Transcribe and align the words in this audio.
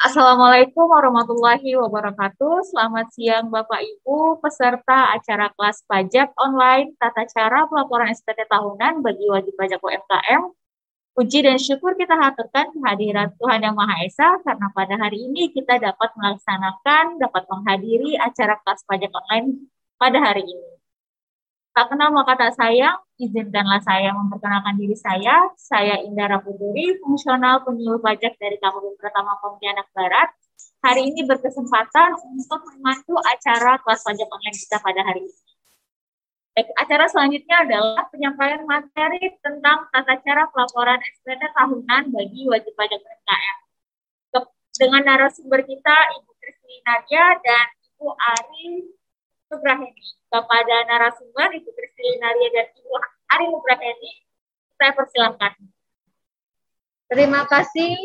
Assalamualaikum 0.00 0.88
warahmatullahi 0.88 1.76
wabarakatuh. 1.76 2.72
Selamat 2.72 3.12
siang 3.12 3.52
Bapak 3.52 3.84
Ibu 3.84 4.40
peserta 4.40 5.12
acara 5.12 5.52
kelas 5.52 5.84
pajak 5.84 6.32
online 6.40 6.96
tata 6.96 7.28
cara 7.28 7.68
pelaporan 7.68 8.08
SPT 8.08 8.48
tahunan 8.48 9.04
bagi 9.04 9.28
wajib 9.28 9.52
pajak 9.60 9.76
UMKM. 9.76 10.56
Puji 11.12 11.44
dan 11.44 11.60
syukur 11.60 12.00
kita 12.00 12.16
haturkan 12.16 12.72
kehadiran 12.72 13.28
Tuhan 13.36 13.60
Yang 13.60 13.76
Maha 13.76 13.96
Esa 14.08 14.40
karena 14.40 14.72
pada 14.72 14.96
hari 14.96 15.20
ini 15.20 15.52
kita 15.52 15.76
dapat 15.76 16.16
melaksanakan, 16.16 17.20
dapat 17.20 17.44
menghadiri 17.52 18.16
acara 18.16 18.56
kelas 18.64 18.80
pajak 18.88 19.12
online 19.12 19.68
pada 20.00 20.16
hari 20.16 20.48
ini. 20.48 20.79
Tak 21.80 21.96
kenal 21.96 22.12
maka 22.12 22.36
tak 22.36 22.52
sayang, 22.60 22.92
izinkanlah 23.16 23.80
saya 23.80 24.12
memperkenalkan 24.12 24.76
diri 24.76 24.92
saya. 24.92 25.48
Saya 25.56 25.96
Indra 26.04 26.36
Putri, 26.36 27.00
fungsional 27.00 27.64
penyuluh 27.64 27.96
pajak 28.04 28.36
dari 28.36 28.60
Kabupaten 28.60 29.00
Pertama 29.00 29.40
Pontianak 29.40 29.88
Barat. 29.96 30.28
Hari 30.84 31.08
ini 31.08 31.24
berkesempatan 31.24 32.20
untuk 32.20 32.60
memandu 32.68 33.16
acara 33.24 33.80
kelas 33.80 34.04
pajak 34.04 34.28
online 34.28 34.58
kita 34.60 34.76
pada 34.76 35.00
hari 35.08 35.24
ini. 35.24 35.32
Acara 36.84 37.08
selanjutnya 37.08 37.64
adalah 37.64 38.04
penyampaian 38.12 38.60
materi 38.68 39.40
tentang 39.40 39.88
tata 39.88 40.20
cara 40.20 40.52
pelaporan 40.52 41.00
SPT 41.00 41.48
tahunan 41.48 42.12
bagi 42.12 42.44
wajib 42.44 42.76
pajak 42.76 43.00
UMKM. 43.00 43.56
Dengan 44.76 45.00
narasumber 45.08 45.64
kita 45.64 45.96
Ibu 45.96 46.28
Kristina 46.44 47.00
Nadia 47.00 47.40
dan 47.40 47.66
Ibu 47.96 48.08
Ari 48.20 48.99
Subraheni. 49.50 50.06
Kepada 50.30 50.76
narasumber 50.86 51.50
Ibu 51.58 51.70
Kristina 51.74 52.30
Nadia 52.30 52.48
dan 52.54 52.66
Ibu 52.78 52.94
Ari 53.34 53.46
Subraheni, 53.50 54.12
saya 54.78 54.92
persilahkan. 54.94 55.52
Terima 57.10 57.42
kasih 57.50 57.98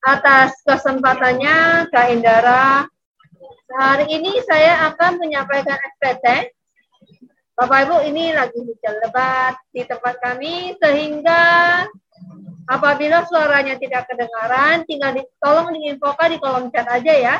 atas 0.00 0.56
kesempatannya 0.64 1.86
Kak 1.92 2.06
Indara. 2.08 2.88
Hari 3.72 4.08
ini 4.08 4.40
saya 4.48 4.88
akan 4.88 5.20
menyampaikan 5.20 5.76
SPT 5.96 6.56
Bapak 7.52 7.84
Ibu 7.84 7.96
ini 8.08 8.32
lagi 8.32 8.58
hujan 8.58 8.96
lebat 9.04 9.60
di 9.70 9.84
tempat 9.84 10.18
kami 10.24 10.72
sehingga 10.80 11.84
apabila 12.64 13.28
suaranya 13.28 13.76
tidak 13.76 14.08
kedengaran 14.08 14.82
tinggal 14.88 15.12
di, 15.12 15.22
tolong 15.36 15.70
diinfokan 15.76 16.32
di 16.32 16.38
kolom 16.40 16.72
chat 16.72 16.88
aja 16.88 17.12
ya. 17.12 17.36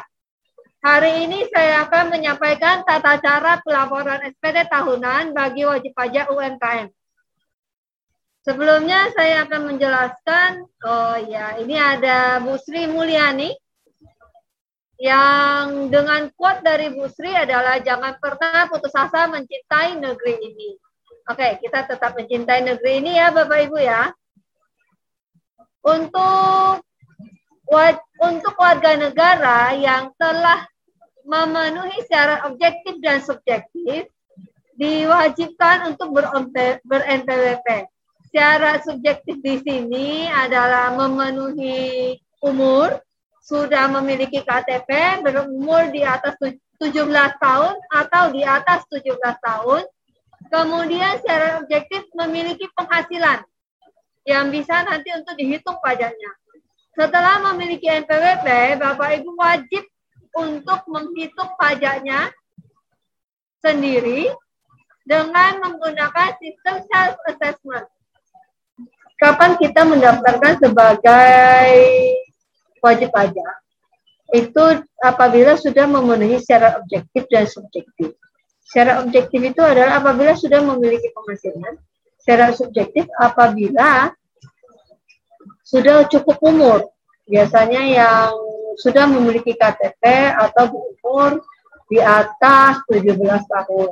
Hari 0.83 1.31
ini 1.31 1.47
saya 1.47 1.87
akan 1.87 2.11
menyampaikan 2.11 2.83
tata 2.83 3.15
cara 3.23 3.63
pelaporan 3.63 4.19
SPT 4.35 4.67
tahunan 4.67 5.31
bagi 5.31 5.63
wajib 5.63 5.95
pajak 5.95 6.27
UMKM. 6.27 6.91
Sebelumnya 8.43 9.07
saya 9.15 9.47
akan 9.47 9.71
menjelaskan, 9.71 10.67
oh 10.83 11.17
ya 11.23 11.55
ini 11.63 11.79
ada 11.79 12.43
Bu 12.43 12.59
Sri 12.59 12.91
Mulyani 12.91 13.55
yang 14.99 15.87
dengan 15.87 16.27
quote 16.35 16.67
dari 16.67 16.91
Bu 16.91 17.07
Sri 17.07 17.31
adalah 17.31 17.79
jangan 17.79 18.19
pernah 18.19 18.67
putus 18.67 18.91
asa 18.99 19.31
mencintai 19.31 19.95
negeri 20.03 20.35
ini. 20.35 20.75
Oke, 21.31 21.63
kita 21.63 21.87
tetap 21.87 22.19
mencintai 22.19 22.59
negeri 22.67 22.99
ini 22.99 23.23
ya 23.23 23.31
Bapak 23.31 23.71
Ibu 23.71 23.79
ya. 23.79 24.11
Untuk 25.87 26.83
untuk 28.19 28.55
warga 28.59 28.99
negara 28.99 29.79
yang 29.79 30.11
telah 30.19 30.72
memenuhi 31.23 32.03
secara 32.07 32.47
objektif 32.51 32.99
dan 32.99 33.23
subjektif 33.23 34.11
diwajibkan 34.77 35.95
untuk 35.95 36.11
ber-NPWP. 36.83 37.69
Secara 38.33 38.81
subjektif 38.81 39.39
di 39.45 39.61
sini 39.61 40.25
adalah 40.27 40.97
memenuhi 40.97 42.17
umur, 42.41 42.97
sudah 43.45 43.91
memiliki 43.93 44.41
KTP, 44.41 45.21
berumur 45.21 45.93
di 45.93 46.01
atas 46.01 46.39
17 46.41 47.07
tahun 47.39 47.75
atau 47.93 48.25
di 48.33 48.43
atas 48.43 48.89
17 48.89 49.19
tahun, 49.21 49.83
kemudian 50.49 51.21
secara 51.21 51.61
objektif 51.61 52.09
memiliki 52.17 52.67
penghasilan 52.73 53.45
yang 54.25 54.49
bisa 54.49 54.87
nanti 54.87 55.13
untuk 55.13 55.35
dihitung 55.37 55.77
pajaknya. 55.83 56.33
Setelah 56.97 57.53
memiliki 57.53 57.89
NPWP, 57.89 58.79
Bapak 58.81 59.11
Ibu 59.21 59.31
wajib 59.37 59.92
untuk 60.37 60.81
menghitung 60.89 61.53
pajaknya 61.61 62.33
sendiri 63.61 64.33
dengan 65.07 65.61
menggunakan 65.63 66.39
sistem 66.41 66.83
self 66.89 67.15
assessment. 67.29 67.87
Kapan 69.21 69.55
kita 69.55 69.87
mendaftarkan 69.87 70.59
sebagai 70.59 71.71
wajib 72.83 73.09
pajak? 73.15 73.55
Itu 74.33 74.83
apabila 74.99 75.55
sudah 75.55 75.87
memenuhi 75.87 76.43
secara 76.43 76.81
objektif 76.81 77.29
dan 77.31 77.47
subjektif. 77.47 78.19
Secara 78.67 79.05
objektif 79.05 79.39
itu 79.45 79.61
adalah 79.63 80.01
apabila 80.01 80.35
sudah 80.35 80.65
memiliki 80.65 81.13
penghasilan. 81.13 81.79
Secara 82.19 82.51
subjektif 82.57 83.07
apabila 83.21 84.11
sudah 85.63 86.09
cukup 86.11 86.41
umur. 86.43 86.91
Biasanya 87.29 87.83
yang 87.95 88.33
sudah 88.81 89.05
memiliki 89.09 89.53
KTP 89.57 90.33
atau 90.37 90.65
berumur 90.71 91.45
di 91.93 92.01
atas 92.01 92.81
17 92.89 93.17
tahun. 93.45 93.91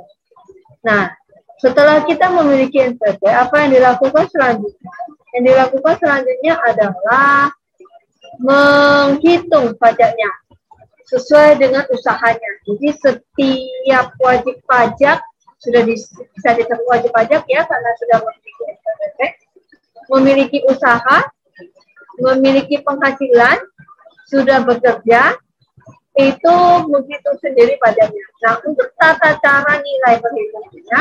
Nah, 0.86 1.12
setelah 1.60 2.00
kita 2.08 2.32
memiliki 2.32 2.80
NPWP, 2.80 3.20
apa 3.28 3.54
yang 3.60 3.70
dilakukan 3.76 4.24
selanjutnya? 4.32 4.92
Yang 5.36 5.44
dilakukan 5.52 5.94
selanjutnya 6.00 6.54
adalah 6.64 7.52
menghitung 8.40 9.76
pajaknya 9.76 10.30
sesuai 11.10 11.60
dengan 11.60 11.84
usahanya. 11.92 12.52
Jadi 12.64 12.88
setiap 12.96 14.16
wajib 14.22 14.56
pajak 14.64 15.20
sudah 15.60 15.84
bisa 15.84 16.50
disebut 16.56 16.86
wajib 16.88 17.12
pajak 17.12 17.44
ya 17.44 17.60
karena 17.68 17.90
sudah 18.00 18.18
memiliki 18.24 18.62
NPWP, 18.64 19.18
memiliki 20.08 20.58
usaha, 20.64 21.18
memiliki 22.16 22.80
penghasilan, 22.80 23.60
sudah 24.30 24.62
bekerja 24.62 25.34
itu 26.18 26.56
begitu 26.90 27.30
sendiri 27.42 27.74
padanya. 27.78 28.24
Nah, 28.42 28.54
untuk 28.62 28.90
tata 28.98 29.38
cara 29.42 29.78
nilai 29.78 30.18
perhitungannya 30.18 31.00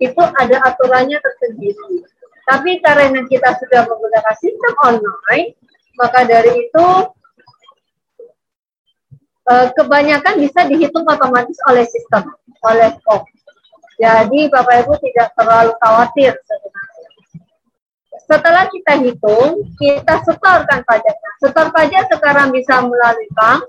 itu 0.00 0.22
ada 0.22 0.56
aturannya 0.72 1.18
tersendiri. 1.20 2.04
Tapi 2.42 2.82
karena 2.82 3.22
kita 3.30 3.54
sudah 3.60 3.86
menggunakan 3.86 4.36
sistem 4.40 4.74
online, 4.82 5.54
maka 5.96 6.26
dari 6.26 6.68
itu 6.68 6.86
eh, 9.46 9.68
kebanyakan 9.72 10.34
bisa 10.42 10.60
dihitung 10.68 11.06
otomatis 11.06 11.56
oleh 11.70 11.86
sistem, 11.86 12.28
oleh 12.66 12.92
kok. 13.04 13.24
Jadi 14.00 14.50
Bapak 14.50 14.82
Ibu 14.84 14.94
tidak 14.98 15.30
terlalu 15.38 15.72
khawatir 15.78 16.34
sebenarnya 16.34 16.91
setelah 18.26 18.68
kita 18.70 19.02
hitung, 19.02 19.66
kita 19.76 20.22
setorkan 20.24 20.80
pajaknya. 20.86 21.30
Setor 21.42 21.66
pajak 21.74 22.04
sekarang 22.10 22.48
bisa 22.54 22.80
melalui 22.82 23.28
bank, 23.34 23.62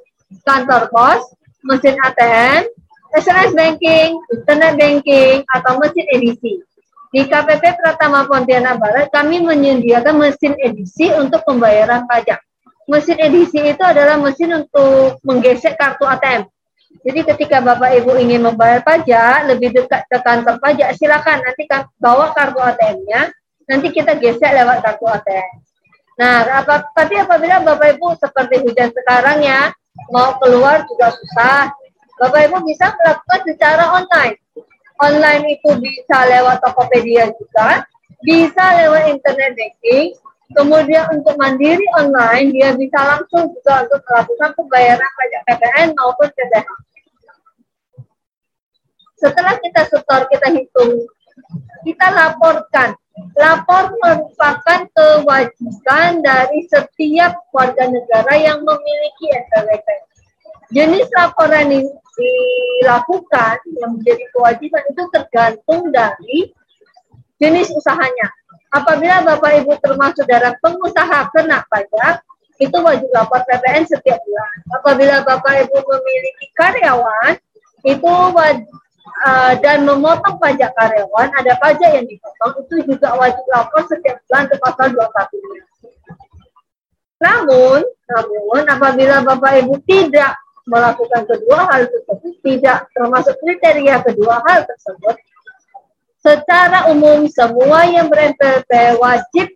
kantor 0.45 0.89
pos, 0.93 1.21
mesin 1.65 1.97
ATM, 1.99 2.67
SMS 3.13 3.51
banking, 3.53 4.17
internet 4.33 4.73
banking, 4.77 5.45
atau 5.53 5.77
mesin 5.77 6.05
edisi. 6.09 6.61
Di 7.13 7.29
KPP 7.29 7.77
Pratama 7.77 8.25
Pontianak 8.25 8.81
Barat, 8.81 9.07
kami 9.13 9.37
menyediakan 9.45 10.17
mesin 10.17 10.57
edisi 10.57 11.13
untuk 11.13 11.45
pembayaran 11.45 12.09
pajak. 12.09 12.41
Mesin 12.89 13.21
edisi 13.21 13.61
itu 13.61 13.83
adalah 13.85 14.17
mesin 14.17 14.65
untuk 14.65 15.21
menggesek 15.21 15.77
kartu 15.77 16.09
ATM. 16.09 16.49
Jadi 17.05 17.19
ketika 17.25 17.61
Bapak 17.61 18.01
Ibu 18.01 18.17
ingin 18.17 18.41
membayar 18.41 18.81
pajak, 18.81 19.45
lebih 19.45 19.77
dekat 19.77 20.09
ke 20.09 20.17
kantor 20.25 20.57
pajak, 20.57 20.93
silakan 20.97 21.41
nanti 21.41 21.69
bawa 22.01 22.33
kartu 22.33 22.59
ATM-nya, 22.61 23.29
nanti 23.69 23.87
kita 23.91 24.19
gesek 24.19 24.51
lewat 24.51 24.83
kartu 24.83 25.05
ATM. 25.07 25.51
Nah, 26.13 26.45
apa, 26.61 26.93
tapi 26.93 27.17
apabila 27.17 27.65
Bapak 27.65 27.97
Ibu 27.97 28.13
seperti 28.21 28.61
hujan 28.61 28.93
sekarang 28.93 29.41
ya, 29.41 29.73
mau 30.13 30.37
keluar 30.37 30.85
juga 30.85 31.09
susah, 31.09 31.73
Bapak 32.21 32.49
Ibu 32.49 32.57
bisa 32.69 32.93
melakukan 32.93 33.41
secara 33.49 33.83
online. 33.97 34.37
Online 35.01 35.43
itu 35.57 35.69
bisa 35.81 36.17
lewat 36.29 36.61
Tokopedia 36.61 37.33
juga, 37.33 37.81
bisa 38.21 38.63
lewat 38.77 39.09
internet 39.09 39.57
banking, 39.57 40.13
kemudian 40.53 41.09
untuk 41.11 41.33
mandiri 41.35 41.83
online, 41.97 42.53
dia 42.53 42.77
bisa 42.77 42.99
langsung 43.01 43.49
juga 43.49 43.89
untuk 43.89 43.99
melakukan 44.05 44.49
pembayaran 44.53 45.11
pajak 45.17 45.41
PPN 45.49 45.87
maupun 45.97 46.29
PPH. 46.29 46.69
Setelah 49.17 49.55
kita 49.57 49.81
setor, 49.89 50.21
kita 50.29 50.47
hitung, 50.53 51.09
kita 51.83 52.07
laporkan 52.13 52.93
Lapor 53.13 53.93
merupakan 54.01 54.89
kewajiban 54.89 56.25
dari 56.25 56.65
setiap 56.65 57.37
warga 57.53 57.85
negara 57.85 58.33
yang 58.33 58.65
memiliki 58.65 59.25
NPWP. 59.37 59.87
Jenis 60.73 61.05
laporan 61.13 61.69
yang 61.69 61.85
dilakukan 61.93 63.57
yang 63.77 63.91
menjadi 63.97 64.25
kewajiban 64.33 64.83
itu 64.89 65.03
tergantung 65.13 65.93
dari 65.93 66.49
jenis 67.37 67.69
usahanya. 67.77 68.33
Apabila 68.73 69.21
Bapak 69.21 69.61
Ibu 69.61 69.77
termasuk 69.77 70.25
dalam 70.25 70.57
pengusaha 70.57 71.29
kena 71.29 71.61
pajak, 71.69 72.25
itu 72.57 72.77
wajib 72.81 73.09
lapor 73.13 73.45
PPN 73.45 73.85
setiap 73.85 74.17
bulan. 74.25 74.53
Apabila 74.81 75.15
Bapak 75.21 75.69
Ibu 75.69 75.77
memiliki 75.77 76.49
karyawan, 76.57 77.37
itu 77.85 78.13
wajib 78.33 78.82
uh, 79.25 79.53
dan 79.59 79.83
memotong 79.83 80.39
pajak 80.39 80.71
karyawan, 80.75 81.29
ada 81.35 81.53
pajak 81.59 81.89
yang 81.95 82.05
dipotong, 82.07 82.53
itu 82.63 82.75
juga 82.87 83.15
wajib 83.19 83.45
lapor 83.51 83.83
setiap 83.87 84.17
bulan 84.27 84.45
ke 84.47 84.55
pasal 84.59 84.87
21. 84.91 85.03
Namun, 87.23 87.79
namun 87.87 88.61
apabila 88.67 89.23
Bapak 89.23 89.63
Ibu 89.63 89.79
tidak 89.87 90.35
melakukan 90.67 91.23
kedua 91.27 91.67
hal 91.71 91.87
tersebut, 91.87 92.33
tidak 92.43 92.87
termasuk 92.95 93.35
kriteria 93.39 94.03
kedua 94.03 94.43
hal 94.43 94.67
tersebut, 94.67 95.15
secara 96.23 96.87
umum 96.87 97.27
semua 97.27 97.83
yang 97.87 98.07
ber 98.07 98.31
wajib 98.99 99.47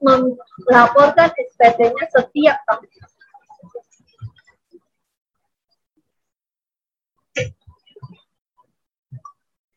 melaporkan 0.67 1.31
SPT-nya 1.31 2.05
setiap 2.11 2.59
tahun. 2.67 2.87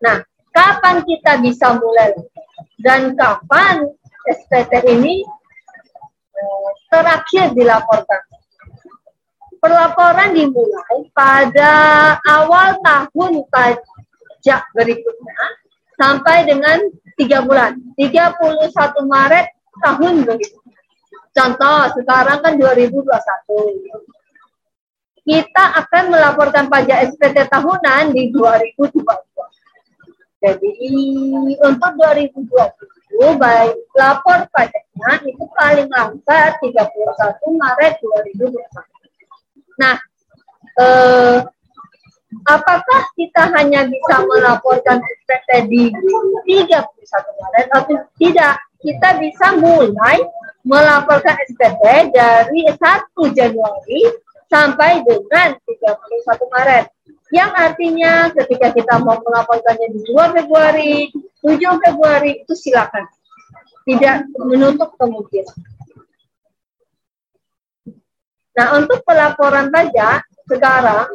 Nah, 0.00 0.24
kapan 0.52 1.04
kita 1.04 1.44
bisa 1.44 1.76
mulai 1.76 2.16
dan 2.80 3.12
kapan 3.12 3.84
SPT 4.24 4.80
ini 4.88 5.20
eh, 6.36 6.70
terakhir 6.88 7.52
dilaporkan? 7.52 8.22
Pelaporan 9.60 10.32
dimulai 10.32 11.04
pada 11.12 11.72
awal 12.24 12.80
tahun 12.80 13.44
pajak 13.52 14.62
berikutnya 14.72 15.40
sampai 16.00 16.48
dengan 16.48 16.80
tiga 17.20 17.44
bulan, 17.44 17.76
31 18.00 18.40
Maret 19.04 19.52
tahun 19.84 20.24
berikutnya. 20.24 20.80
Contoh, 21.36 21.92
sekarang 21.92 22.40
kan 22.40 22.56
2021 22.56 23.04
kita 25.30 25.64
akan 25.84 26.04
melaporkan 26.10 26.66
pajak 26.66 27.12
SPT 27.14 27.46
tahunan 27.46 28.16
di 28.16 28.32
2022. 28.32 29.04
Jadi 30.40 30.72
untuk 31.60 31.92
2020 32.00 32.48
baik 33.36 33.76
lapor 33.92 34.48
pajaknya 34.56 35.12
itu 35.28 35.44
paling 35.52 35.88
lambat 35.92 36.56
31 36.64 37.60
Maret 37.60 37.94
2021. 38.00 38.56
Nah, 39.76 39.96
eh, 40.80 41.38
apakah 42.48 43.00
kita 43.20 43.52
hanya 43.52 43.84
bisa 43.84 44.24
melaporkan 44.24 45.04
SPT 45.04 45.68
di 45.68 45.82
31 45.92 46.88
Maret 47.36 47.66
atau 47.76 47.96
tidak? 48.16 48.56
Kita 48.80 49.20
bisa 49.20 49.60
mulai 49.60 50.24
melaporkan 50.64 51.36
SPT 51.52 52.16
dari 52.16 52.64
1 52.64 53.36
Januari 53.36 54.00
sampai 54.48 55.04
dengan 55.04 55.52
31 55.68 56.48
Maret. 56.48 56.86
Yang 57.30 57.50
artinya 57.54 58.12
ketika 58.34 58.74
kita 58.74 58.94
mau 59.06 59.22
melaporkannya 59.22 59.88
di 59.94 60.00
2 60.02 60.34
Februari, 60.34 61.14
7 61.38 61.82
Februari 61.86 62.42
itu 62.42 62.54
silakan. 62.58 63.06
Tidak 63.86 64.34
menutup 64.50 64.98
kemungkinan. 64.98 65.56
Nah, 68.50 68.66
untuk 68.76 69.00
pelaporan 69.06 69.70
pajak 69.70 70.26
sekarang 70.50 71.06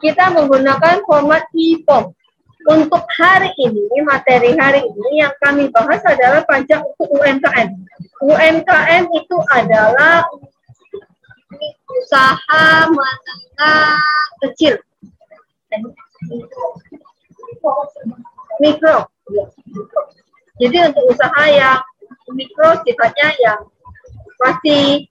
kita 0.00 0.32
menggunakan 0.32 1.04
format 1.04 1.44
e-form. 1.52 2.16
Untuk 2.62 3.02
hari 3.18 3.50
ini, 3.58 4.06
materi 4.06 4.54
hari 4.54 4.86
ini 4.86 5.18
yang 5.18 5.34
kami 5.42 5.68
bahas 5.74 5.98
adalah 6.06 6.46
pajak 6.46 6.80
untuk 6.80 7.10
UMKM. 7.10 7.74
UMKM 8.22 9.04
itu 9.18 9.36
adalah 9.50 10.22
usaha 11.90 12.66
menengah 12.86 13.98
kecil 14.46 14.78
mikro. 18.60 18.96
Jadi 20.60 20.76
untuk 20.86 21.04
usaha 21.10 21.44
yang 21.48 21.80
mikro 22.32 22.78
sifatnya 22.84 23.28
yang 23.40 23.60
masih 24.38 25.08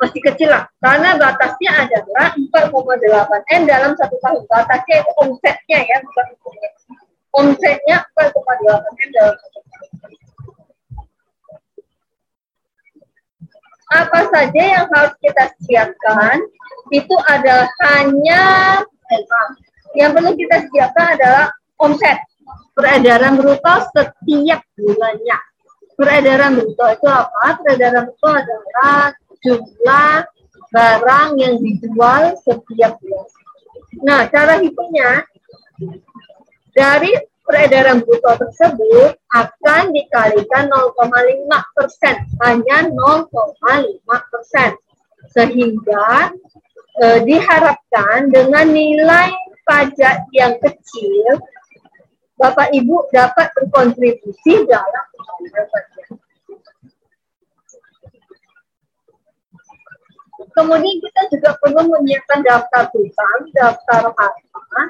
masih 0.00 0.20
kecil 0.24 0.48
lah. 0.48 0.64
Karena 0.80 1.16
batasnya 1.20 1.88
adalah 1.88 2.32
4,8 2.32 3.56
M 3.60 3.62
dalam 3.68 3.92
satu 4.00 4.16
tahun. 4.24 4.42
Batasnya 4.48 5.04
itu 5.04 5.12
omsetnya 5.20 5.78
ya, 5.84 5.96
bukan 6.00 6.26
Omsetnya 7.30 7.96
4,8 8.16 8.34
M 9.06 9.10
dalam 9.14 9.34
satu 9.36 9.58
tahun. 9.60 9.88
Apa 13.90 14.20
saja 14.30 14.62
yang 14.62 14.86
harus 14.94 15.14
kita 15.18 15.50
siapkan 15.66 16.38
itu 16.94 17.16
adalah 17.26 17.66
hanya 17.90 18.42
yang 19.98 20.14
perlu 20.14 20.32
kita 20.38 20.70
siapkan 20.70 21.18
adalah 21.18 21.46
omset 21.80 22.18
peredaran 22.74 23.36
bruto 23.36 23.74
setiap 23.92 24.60
bulannya. 24.78 25.38
Peredaran 25.98 26.56
bruto 26.56 26.84
itu 26.88 27.06
apa? 27.08 27.60
Peredaran 27.60 28.08
bruto 28.08 28.30
adalah 28.32 29.12
jumlah 29.44 30.14
barang 30.70 31.28
yang 31.36 31.54
dijual 31.60 32.38
setiap 32.40 32.96
bulan. 33.02 33.28
Nah, 34.00 34.30
cara 34.30 34.62
hitungnya 34.62 35.26
dari 36.72 37.10
peredaran 37.42 38.00
bruto 38.06 38.30
tersebut 38.38 39.18
akan 39.34 39.82
dikalikan 39.90 40.70
0,5 40.70 41.74
persen, 41.74 42.14
hanya 42.46 42.86
0,5 42.86 44.30
persen, 44.30 44.70
sehingga 45.34 46.30
eh, 47.00 47.20
diharapkan 47.24 48.28
dengan 48.28 48.68
nilai 48.68 49.32
pajak 49.64 50.28
yang 50.36 50.54
kecil, 50.60 51.40
Bapak 52.36 52.72
Ibu 52.72 53.12
dapat 53.12 53.52
berkontribusi 53.56 54.64
dalam. 54.64 55.06
Kemudian 60.50 60.96
kita 61.04 61.22
juga 61.30 61.50
perlu 61.60 61.84
menyiapkan 61.88 62.40
daftar 62.42 62.88
hutang, 62.90 63.40
daftar 63.52 64.12
harta. 64.12 64.82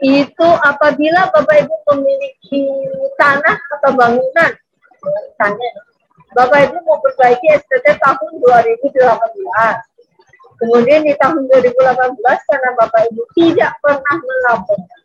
Itu 0.00 0.48
apabila 0.60 1.32
Bapak 1.32 1.56
Ibu 1.64 1.74
memiliki 1.94 2.68
tanah 3.16 3.56
atau 3.80 3.90
bangunan, 3.96 4.52
misalnya 5.04 5.70
Bapak 6.32 6.68
Ibu 6.68 6.76
mau 6.84 7.00
perbaiki 7.00 7.48
SPT 7.60 7.96
tahun 7.96 8.32
2018 8.44 9.95
Kemudian 10.56 11.04
di 11.04 11.12
tahun 11.20 11.44
2018 11.52 12.16
karena 12.24 12.70
Bapak 12.80 13.02
Ibu 13.12 13.22
tidak 13.36 13.76
pernah 13.84 14.16
melaporkan 14.16 15.00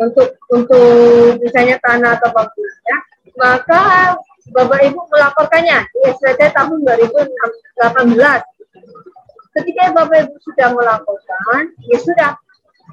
untuk 0.00 0.28
untuk 0.48 1.36
misalnya 1.44 1.76
tanah 1.84 2.16
atau 2.16 2.32
bangunannya, 2.32 2.96
maka 3.36 3.82
Bapak 4.56 4.80
Ibu 4.88 5.00
melaporkannya 5.12 5.84
di 5.92 5.98
SPT 6.16 6.40
tahun 6.56 6.80
2018. 6.80 7.12
Ketika 9.52 9.82
Bapak 9.92 10.18
Ibu 10.26 10.36
sudah 10.40 10.68
melaporkan, 10.72 11.62
ya 11.84 11.98
sudah. 12.00 12.32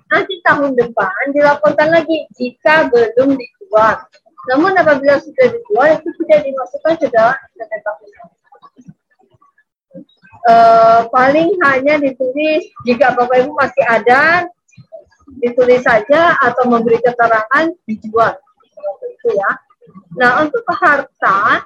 Nanti 0.09 0.41
tahun 0.41 0.73
depan 0.73 1.33
dilaporkan 1.37 1.93
lagi 1.93 2.25
jika 2.35 2.89
belum 2.89 3.37
dijual. 3.37 3.95
Namun 4.49 4.73
apabila 4.75 5.21
sudah 5.21 5.45
dijual 5.53 5.87
itu 6.01 6.09
sudah 6.17 6.37
dimasukkan 6.41 6.93
ke 6.97 7.07
dalam 7.13 7.37
SPT 7.53 7.73
tahunan 7.85 8.38
uh, 10.47 11.09
paling 11.11 11.51
hanya 11.65 11.99
ditulis 11.99 12.63
jika 12.87 13.15
Bapak 13.17 13.43
Ibu 13.43 13.51
masih 13.57 13.83
ada 13.83 14.47
ditulis 15.39 15.83
saja 15.83 16.35
atau 16.39 16.67
memberi 16.67 16.99
keterangan 16.99 17.65
dijual 17.85 18.35
itu 19.07 19.29
ya. 19.35 19.51
Nah 20.15 20.45
untuk 20.45 20.63
harta 20.67 21.63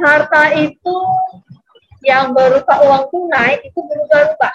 harta 0.00 0.42
itu 0.56 0.96
yang 2.00 2.32
berupa 2.32 2.80
uang 2.80 3.12
tunai 3.12 3.60
itu 3.60 3.76
berubah-ubah. 3.76 4.54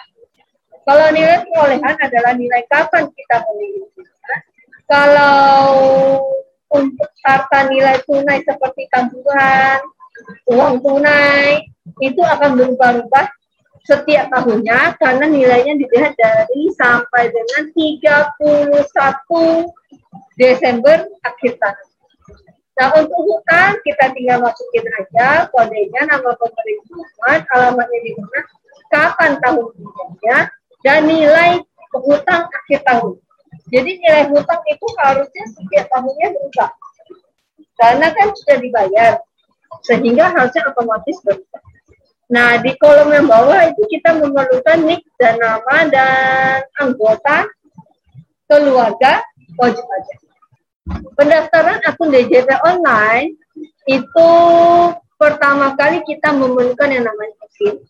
Kalau 0.85 1.07
nilai 1.13 1.41
perolehan 1.49 1.95
adalah 1.97 2.33
nilai 2.37 2.61
kapan 2.69 3.09
kita 3.09 3.41
memilikinya. 3.49 4.37
Kalau 4.85 5.65
untuk 6.69 7.09
harta 7.25 7.69
nilai 7.69 8.01
tunai 8.05 8.41
seperti 8.45 8.85
tabungan, 8.93 9.81
uang 10.49 10.81
tunai 10.81 11.65
itu 12.01 12.21
akan 12.21 12.57
berubah-ubah 12.57 13.25
setiap 13.85 14.33
tahunnya 14.33 14.97
karena 14.97 15.25
nilainya 15.29 15.77
dilihat 15.77 16.17
dari 16.17 16.73
sampai 16.73 17.29
dengan 17.29 17.69
31 17.69 18.33
Desember 20.35 21.05
akhir 21.21 21.53
tahun. 21.61 21.87
Nah 22.75 22.91
untuk 22.99 23.19
hutang 23.23 23.79
kita 23.87 24.11
tinggal 24.11 24.43
masukin 24.43 24.83
aja 24.99 25.47
kodenya, 25.47 26.01
nama 26.11 26.35
pemerintahan, 26.35 27.39
alamatnya 27.55 27.99
di 28.03 28.11
mana, 28.19 28.39
kapan 28.91 29.31
tahun 29.39 29.65
hutangnya, 29.79 30.37
dan 30.83 31.07
nilai 31.07 31.63
hutang 31.95 32.51
akhir 32.51 32.83
tahun. 32.83 33.15
Jadi 33.71 33.91
nilai 34.01 34.27
hutang 34.27 34.59
itu 34.67 34.87
harusnya 34.99 35.45
setiap 35.55 35.85
tahunnya 35.87 36.27
berubah. 36.35 36.71
Karena 37.79 38.07
kan 38.11 38.27
sudah 38.43 38.57
dibayar, 38.59 39.13
sehingga 39.87 40.35
harusnya 40.35 40.67
otomatis 40.67 41.15
berubah. 41.23 41.63
Nah, 42.25 42.57
di 42.57 42.73
kolom 42.81 43.13
yang 43.13 43.29
bawah 43.29 43.69
itu 43.69 43.85
kita 43.85 44.17
memerlukan 44.17 44.81
nick 44.81 45.05
dan 45.21 45.37
nama 45.37 45.75
dan 45.89 46.65
anggota 46.81 47.45
keluarga 48.49 49.21
wajib 49.61 49.85
pajak. 49.85 50.19
Pendaftaran 51.17 51.81
akun 51.85 52.09
DJP 52.13 52.49
online 52.65 53.37
itu 53.85 54.29
pertama 55.17 55.73
kali 55.77 56.01
kita 56.05 56.33
memerlukan 56.33 56.89
yang 56.89 57.05
namanya 57.05 57.45
PIN. 57.57 57.81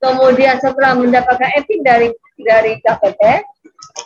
Kemudian 0.00 0.56
setelah 0.62 0.96
mendapatkan 0.96 1.50
EPIN 1.60 1.84
dari 1.84 2.08
dari 2.40 2.80
KPT, 2.80 3.22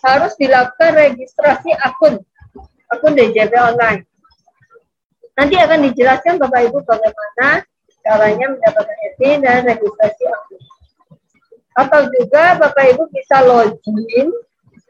harus 0.03 0.33
dilakukan 0.41 0.93
registrasi 0.97 1.71
akun 1.85 2.19
akun 2.91 3.13
DJP 3.13 3.53
online. 3.61 4.09
Nanti 5.35 5.55
akan 5.59 5.79
dijelaskan 5.91 6.39
Bapak 6.39 6.71
Ibu 6.71 6.79
bagaimana 6.87 7.63
caranya 8.05 8.53
mendapatkan 8.53 8.99
EPIN 9.13 9.41
dan 9.41 9.65
registrasi 9.65 10.25
akun. 10.29 10.61
Atau 11.75 12.07
juga 12.13 12.55
Bapak 12.61 12.85
Ibu 12.95 13.11
bisa 13.11 13.43
login 13.43 14.31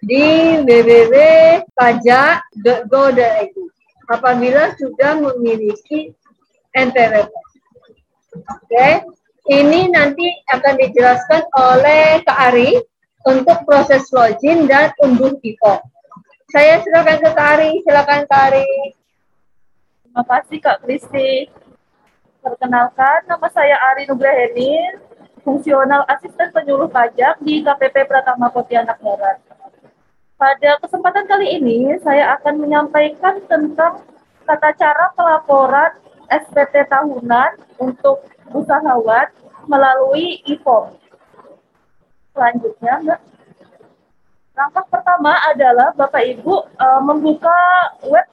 di 0.05 0.61
www.pajak.go.id 0.61 3.57
apabila 4.13 4.77
sudah 4.77 5.17
memiliki 5.17 6.13
NPWP. 6.77 7.33
Oke, 8.35 9.07
ini 9.49 9.89
nanti 9.89 10.29
akan 10.51 10.75
dijelaskan 10.77 11.49
oleh 11.57 12.21
Kak 12.27 12.39
Ari 12.53 12.77
untuk 13.25 13.65
proses 13.65 14.05
login 14.13 14.69
dan 14.69 14.93
unduh 15.01 15.41
info. 15.41 15.81
Saya 16.53 16.85
silakan 16.85 17.17
ke 17.23 17.31
Kak 17.33 17.49
Ari, 17.57 17.81
silakan 17.87 18.27
Kak 18.29 18.53
Ari. 18.53 18.69
Terima 20.05 20.23
kasih 20.29 20.59
Kak 20.61 20.85
Kristi. 20.85 21.49
Perkenalkan, 22.45 23.25
nama 23.25 23.49
saya 23.49 23.73
Ari 23.89 24.05
Nugrahenin, 24.05 25.01
fungsional 25.41 26.05
asisten 26.13 26.53
penyuluh 26.53 26.93
pajak 26.93 27.41
di 27.41 27.65
KPP 27.65 28.05
Pratama 28.05 28.53
Pontianak 28.53 29.01
Barat. 29.01 29.41
Pada 30.37 30.77
kesempatan 30.85 31.25
kali 31.25 31.57
ini, 31.57 31.97
saya 32.05 32.37
akan 32.37 32.61
menyampaikan 32.61 33.41
tentang 33.49 34.05
tata 34.45 34.71
cara 34.77 35.09
pelaporan 35.17 35.97
SPT 36.29 36.85
tahunan 36.85 37.81
untuk 37.81 38.29
usahawan 38.53 39.33
melalui 39.65 40.45
e-form. 40.45 41.01
Selanjutnya, 42.37 42.93
Mbak. 43.09 43.21
Langkah 44.53 44.85
pertama 44.93 45.33
adalah 45.49 45.97
Bapak 45.97 46.21
Ibu 46.21 46.55
uh, 46.77 47.01
membuka 47.09 47.57
web 48.05 48.29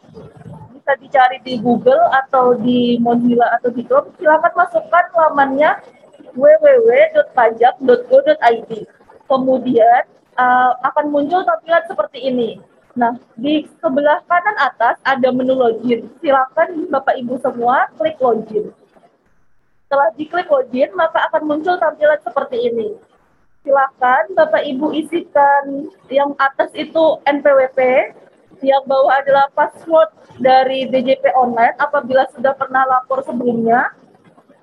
bisa 0.82 0.98
dicari 0.98 1.38
di 1.46 1.62
Google 1.62 2.02
atau 2.10 2.58
di 2.58 2.98
Mozilla 2.98 3.54
atau 3.54 3.70
di 3.70 3.86
Chrome. 3.86 4.10
Silakan 4.18 4.50
masukkan 4.58 5.06
lamannya 5.14 5.78
www.pajak.go.id. 6.34 8.72
Kemudian 9.30 10.02
uh, 10.42 10.74
akan 10.82 11.06
muncul 11.14 11.46
tampilan 11.46 11.86
seperti 11.86 12.34
ini. 12.34 12.58
Nah, 12.98 13.14
di 13.38 13.70
sebelah 13.78 14.26
kanan 14.26 14.58
atas 14.58 14.98
ada 15.06 15.30
menu 15.30 15.54
login. 15.54 16.10
Silakan 16.18 16.90
Bapak 16.90 17.14
Ibu 17.22 17.38
semua 17.46 17.86
klik 17.96 18.18
login. 18.18 18.74
Setelah 19.86 20.10
diklik 20.18 20.50
login, 20.50 20.90
maka 20.98 21.30
akan 21.30 21.46
muncul 21.46 21.78
tampilan 21.78 22.18
seperti 22.26 22.74
ini. 22.74 22.98
Silakan 23.62 24.34
Bapak 24.34 24.66
Ibu 24.66 24.98
isikan 24.98 25.94
yang 26.10 26.34
atas 26.42 26.74
itu 26.74 27.22
NPWP, 27.30 27.78
yang 28.62 28.86
bawah 28.86 29.18
adalah 29.22 29.50
password 29.54 30.10
dari 30.38 30.88
DJP 30.90 31.34
online 31.34 31.76
apabila 31.82 32.30
sudah 32.34 32.54
pernah 32.56 32.86
lapor 32.86 33.26
sebelumnya. 33.26 33.94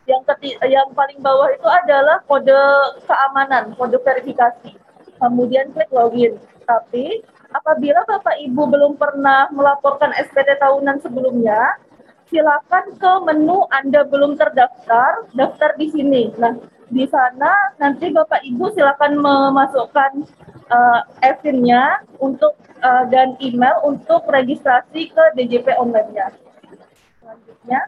Yang 0.09 0.25
ketiga, 0.35 0.65
yang 0.65 0.89
paling 0.97 1.21
bawah 1.21 1.53
itu 1.53 1.69
adalah 1.69 2.25
kode 2.25 2.57
keamanan, 3.05 3.77
kode 3.77 4.01
verifikasi 4.01 4.73
kemudian 5.21 5.75
klik 5.75 5.91
login. 5.93 6.39
Tapi 6.65 7.21
apabila 7.53 8.07
Bapak 8.07 8.39
Ibu 8.39 8.63
belum 8.71 8.93
pernah 8.97 9.51
melaporkan 9.53 10.15
SPT 10.17 10.57
tahunan 10.63 11.03
sebelumnya, 11.03 11.77
silakan 12.31 12.95
ke 12.97 13.13
menu 13.29 13.67
Anda 13.75 14.07
belum 14.07 14.39
terdaftar, 14.39 15.29
daftar 15.35 15.71
di 15.77 15.93
sini. 15.93 16.33
Nah, 16.39 16.57
di 16.89 17.05
sana 17.09 17.77
nanti 17.77 18.09
Bapak 18.13 18.41
Ibu 18.45 18.73
silakan 18.73 19.21
memasukkan 19.21 20.13
uh, 20.73 21.01
untuk 22.19 22.57
uh, 22.81 23.05
dan 23.13 23.37
email 23.41 23.81
untuk 23.85 24.25
registrasi 24.29 25.13
ke 25.13 25.25
DJP 25.37 25.77
online-nya. 25.77 26.33
Selanjutnya, 27.21 27.81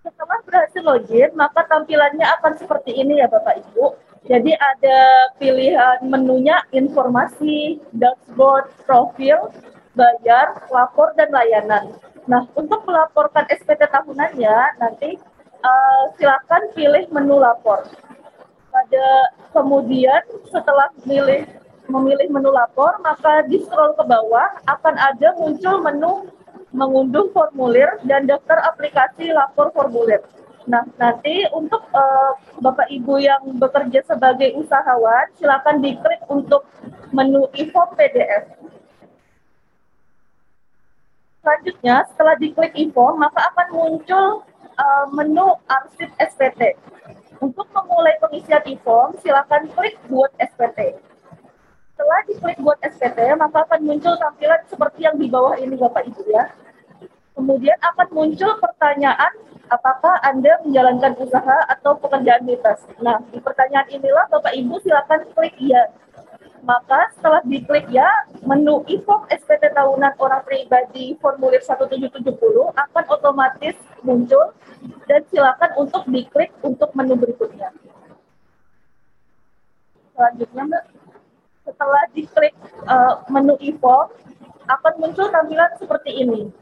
setelah 0.00 0.38
berhasil 0.48 0.82
login, 0.82 1.30
maka 1.36 1.68
tampilannya 1.68 2.24
akan 2.40 2.56
seperti 2.56 2.96
ini 2.96 3.20
ya 3.20 3.28
Bapak 3.28 3.60
Ibu 3.60 4.10
jadi 4.28 4.52
ada 4.52 4.98
pilihan 5.40 6.04
menunya 6.04 6.60
informasi, 6.76 7.80
dashboard, 7.96 8.68
profil, 8.84 9.48
bayar, 9.96 10.60
lapor, 10.68 11.16
dan 11.16 11.32
layanan. 11.32 11.96
Nah, 12.28 12.44
untuk 12.52 12.84
melaporkan 12.84 13.48
SPT 13.48 13.88
tahunannya, 13.88 14.76
nanti 14.76 15.16
uh, 15.60 16.02
silakan 16.16 16.62
pilih 16.74 17.04
menu 17.12 17.40
lapor. 17.40 17.84
Pada 18.70 19.06
kemudian 19.50 20.22
setelah 20.48 20.88
memilih 21.02 21.46
memilih 21.90 22.30
menu 22.30 22.54
lapor, 22.54 22.96
maka 23.02 23.42
di 23.50 23.58
scroll 23.66 23.98
ke 23.98 24.04
bawah 24.06 24.48
akan 24.70 24.94
ada 24.94 25.34
muncul 25.36 25.82
menu 25.82 26.12
mengunduh 26.70 27.26
formulir 27.34 27.98
dan 28.06 28.30
daftar 28.30 28.62
aplikasi 28.62 29.34
lapor 29.34 29.74
formulir. 29.74 30.22
Nah, 30.70 30.86
nanti 31.02 31.42
untuk 31.50 31.82
uh, 31.90 32.38
Bapak 32.62 32.86
Ibu 32.86 33.18
yang 33.18 33.42
bekerja 33.58 34.06
sebagai 34.06 34.54
usahawan, 34.54 35.26
silakan 35.34 35.82
diklik 35.82 36.22
untuk 36.30 36.62
menu 37.10 37.50
info 37.58 37.90
PDF. 37.98 38.54
Selanjutnya, 41.42 42.06
setelah 42.12 42.36
diklik 42.38 42.76
info, 42.78 43.18
maka 43.18 43.50
akan 43.50 43.68
muncul 43.72 44.46
uh, 44.80 45.04
menu 45.12 45.60
arsip 45.68 46.08
SPT. 46.16 46.80
Untuk 47.40 47.68
memulai 47.72 48.20
pengisian 48.20 48.60
e-form, 48.68 49.16
silakan 49.20 49.68
klik 49.72 49.96
buat 50.12 50.28
SPT. 50.36 50.96
Setelah 51.96 52.20
diklik 52.28 52.58
buat 52.60 52.80
SPT, 52.84 53.16
maka 53.36 53.64
akan 53.64 53.80
muncul 53.84 54.12
tampilan 54.16 54.60
seperti 54.68 55.04
yang 55.04 55.16
di 55.20 55.28
bawah 55.28 55.56
ini 55.56 55.76
Bapak 55.76 56.04
Ibu 56.08 56.22
ya. 56.32 56.48
Kemudian 57.36 57.76
akan 57.80 58.08
muncul 58.12 58.52
pertanyaan 58.60 59.32
apakah 59.72 60.20
Anda 60.20 60.60
menjalankan 60.66 61.16
usaha 61.16 61.64
atau 61.72 61.96
pekerjaan 61.96 62.44
bebas? 62.44 62.84
Nah, 63.00 63.24
di 63.32 63.40
pertanyaan 63.40 63.88
inilah 63.88 64.28
Bapak 64.28 64.52
Ibu 64.52 64.80
silakan 64.84 65.24
klik 65.32 65.56
ya. 65.60 65.88
Maka 66.70 67.10
setelah 67.18 67.42
diklik 67.42 67.90
ya, 67.90 68.06
menu 68.46 68.86
info 68.86 69.26
SPT 69.26 69.74
tahunan 69.74 70.14
orang 70.22 70.46
pribadi 70.46 71.18
formulir 71.18 71.58
1770 71.66 72.30
akan 72.78 73.04
otomatis 73.10 73.74
muncul 74.06 74.54
dan 75.10 75.26
silakan 75.34 75.70
untuk 75.82 76.06
diklik 76.06 76.54
untuk 76.62 76.94
menu 76.94 77.18
berikutnya. 77.18 77.74
Selanjutnya, 80.14 80.62
Mbak, 80.70 80.84
setelah 81.66 82.02
diklik 82.14 82.54
uh, 82.86 83.26
menu 83.26 83.58
info, 83.58 84.06
akan 84.70 84.92
muncul 85.02 85.26
tampilan 85.26 85.74
seperti 85.74 86.22
ini 86.22 86.54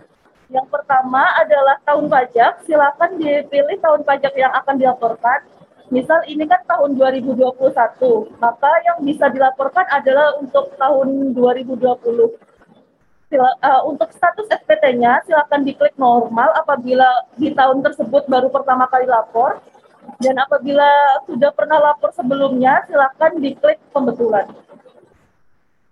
yang 0.48 0.64
pertama 0.72 1.28
adalah 1.36 1.76
tahun 1.84 2.08
pajak. 2.08 2.64
Silakan 2.64 3.20
dipilih 3.20 3.76
tahun 3.84 4.00
pajak 4.00 4.32
yang 4.32 4.52
akan 4.56 4.80
dilaporkan. 4.80 5.44
Misal 5.88 6.20
ini 6.28 6.44
kan 6.44 6.60
tahun 6.68 7.00
2021, 7.00 7.48
maka 8.36 8.70
yang 8.84 8.98
bisa 9.00 9.32
dilaporkan 9.32 9.88
adalah 9.88 10.36
untuk 10.36 10.76
tahun 10.76 11.32
2020. 11.32 12.36
Sila, 13.28 13.48
uh, 13.60 13.84
untuk 13.88 14.08
status 14.12 14.48
SPT-nya 14.48 15.24
silakan 15.24 15.64
diklik 15.64 15.96
normal 16.00 16.48
apabila 16.56 17.28
di 17.36 17.52
tahun 17.52 17.84
tersebut 17.84 18.24
baru 18.28 18.48
pertama 18.48 18.88
kali 18.88 19.04
lapor 19.04 19.60
dan 20.20 20.40
apabila 20.40 20.88
sudah 21.28 21.52
pernah 21.52 21.76
lapor 21.76 22.12
sebelumnya 22.16 22.84
silakan 22.88 23.40
diklik 23.40 23.76
pembetulan. 23.92 24.48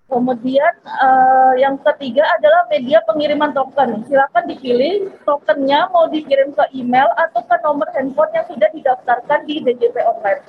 Kemudian 0.06 0.74
uh, 0.86 1.58
yang 1.58 1.82
ketiga 1.82 2.22
adalah 2.38 2.70
media 2.70 3.02
pengiriman 3.02 3.50
token. 3.50 4.06
Silakan 4.06 4.46
dipilih 4.46 5.10
tokennya 5.26 5.90
mau 5.90 6.06
dikirim 6.06 6.54
ke 6.54 6.62
email 6.78 7.10
atau 7.18 7.42
ke 7.42 7.56
nomor 7.66 7.90
handphone 7.90 8.30
yang 8.30 8.46
sudah 8.46 8.70
didaftarkan 8.70 9.42
di 9.50 9.66
DJP 9.66 9.98
online. 10.06 10.46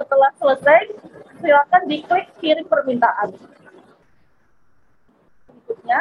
Setelah 0.00 0.32
selesai, 0.40 0.88
silakan 1.44 1.82
diklik 1.84 2.32
kirim 2.40 2.64
permintaan. 2.64 3.36
Berikutnya, 5.52 6.00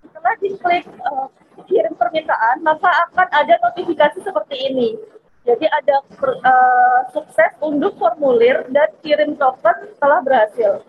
setelah 0.00 0.34
diklik 0.40 0.84
uh, 1.04 1.28
kirim 1.68 1.92
permintaan, 1.92 2.64
maka 2.64 2.88
akan 2.88 3.28
ada 3.36 3.60
notifikasi 3.60 4.16
seperti 4.16 4.56
ini. 4.64 4.96
Jadi 5.44 5.68
ada 5.68 6.00
uh, 6.24 7.00
sukses 7.12 7.52
unduh 7.60 7.92
formulir 8.00 8.64
dan 8.72 8.88
kirim 9.04 9.36
token 9.36 9.92
telah 10.00 10.24
berhasil. 10.24 10.80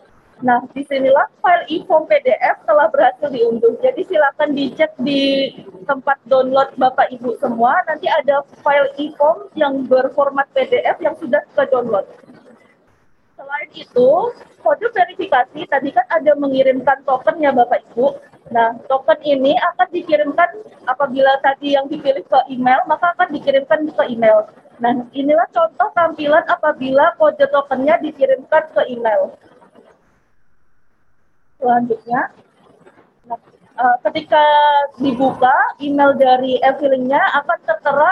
Nah, 0.42 0.66
di 0.74 0.82
sinilah 0.90 1.30
file 1.40 1.66
e-form 1.70 2.10
PDF 2.10 2.66
telah 2.66 2.90
berhasil 2.90 3.30
diunduh. 3.30 3.78
Jadi 3.84 4.02
silakan 4.10 4.58
dicek 4.58 4.92
di 4.98 5.54
tempat 5.86 6.18
download 6.26 6.74
Bapak 6.80 7.14
Ibu 7.14 7.38
semua. 7.38 7.78
Nanti 7.86 8.10
ada 8.10 8.42
file 8.66 8.90
e-form 8.98 9.54
yang 9.54 9.86
berformat 9.86 10.50
PDF 10.58 10.98
yang 11.04 11.14
sudah 11.22 11.44
kita 11.54 11.70
download. 11.70 12.10
Selain 13.38 13.70
itu, 13.76 14.10
kode 14.64 14.88
verifikasi 14.96 15.68
tadi 15.68 15.90
kan 15.92 16.06
ada 16.10 16.34
mengirimkan 16.34 17.06
token 17.06 17.38
ya 17.38 17.54
Bapak 17.54 17.86
Ibu. 17.94 18.18
Nah, 18.50 18.76
token 18.90 19.20
ini 19.22 19.54
akan 19.56 19.88
dikirimkan 19.94 20.50
apabila 20.90 21.40
tadi 21.46 21.78
yang 21.78 21.86
dipilih 21.88 22.26
ke 22.26 22.40
email, 22.50 22.82
maka 22.90 23.14
akan 23.16 23.30
dikirimkan 23.32 23.88
ke 23.90 24.04
email. 24.10 24.50
Nah, 24.82 25.06
inilah 25.14 25.48
contoh 25.54 25.88
tampilan 25.94 26.44
apabila 26.50 27.14
kode 27.16 27.46
tokennya 27.54 28.02
dikirimkan 28.02 28.68
ke 28.74 28.82
email 28.90 29.32
selanjutnya. 31.64 32.22
Nah, 33.32 33.40
uh, 33.80 33.98
ketika 34.12 34.44
dibuka 35.00 35.56
email 35.80 36.12
dari 36.20 36.60
e-fillingnya 36.60 37.24
akan 37.40 37.60
tertera 37.64 38.12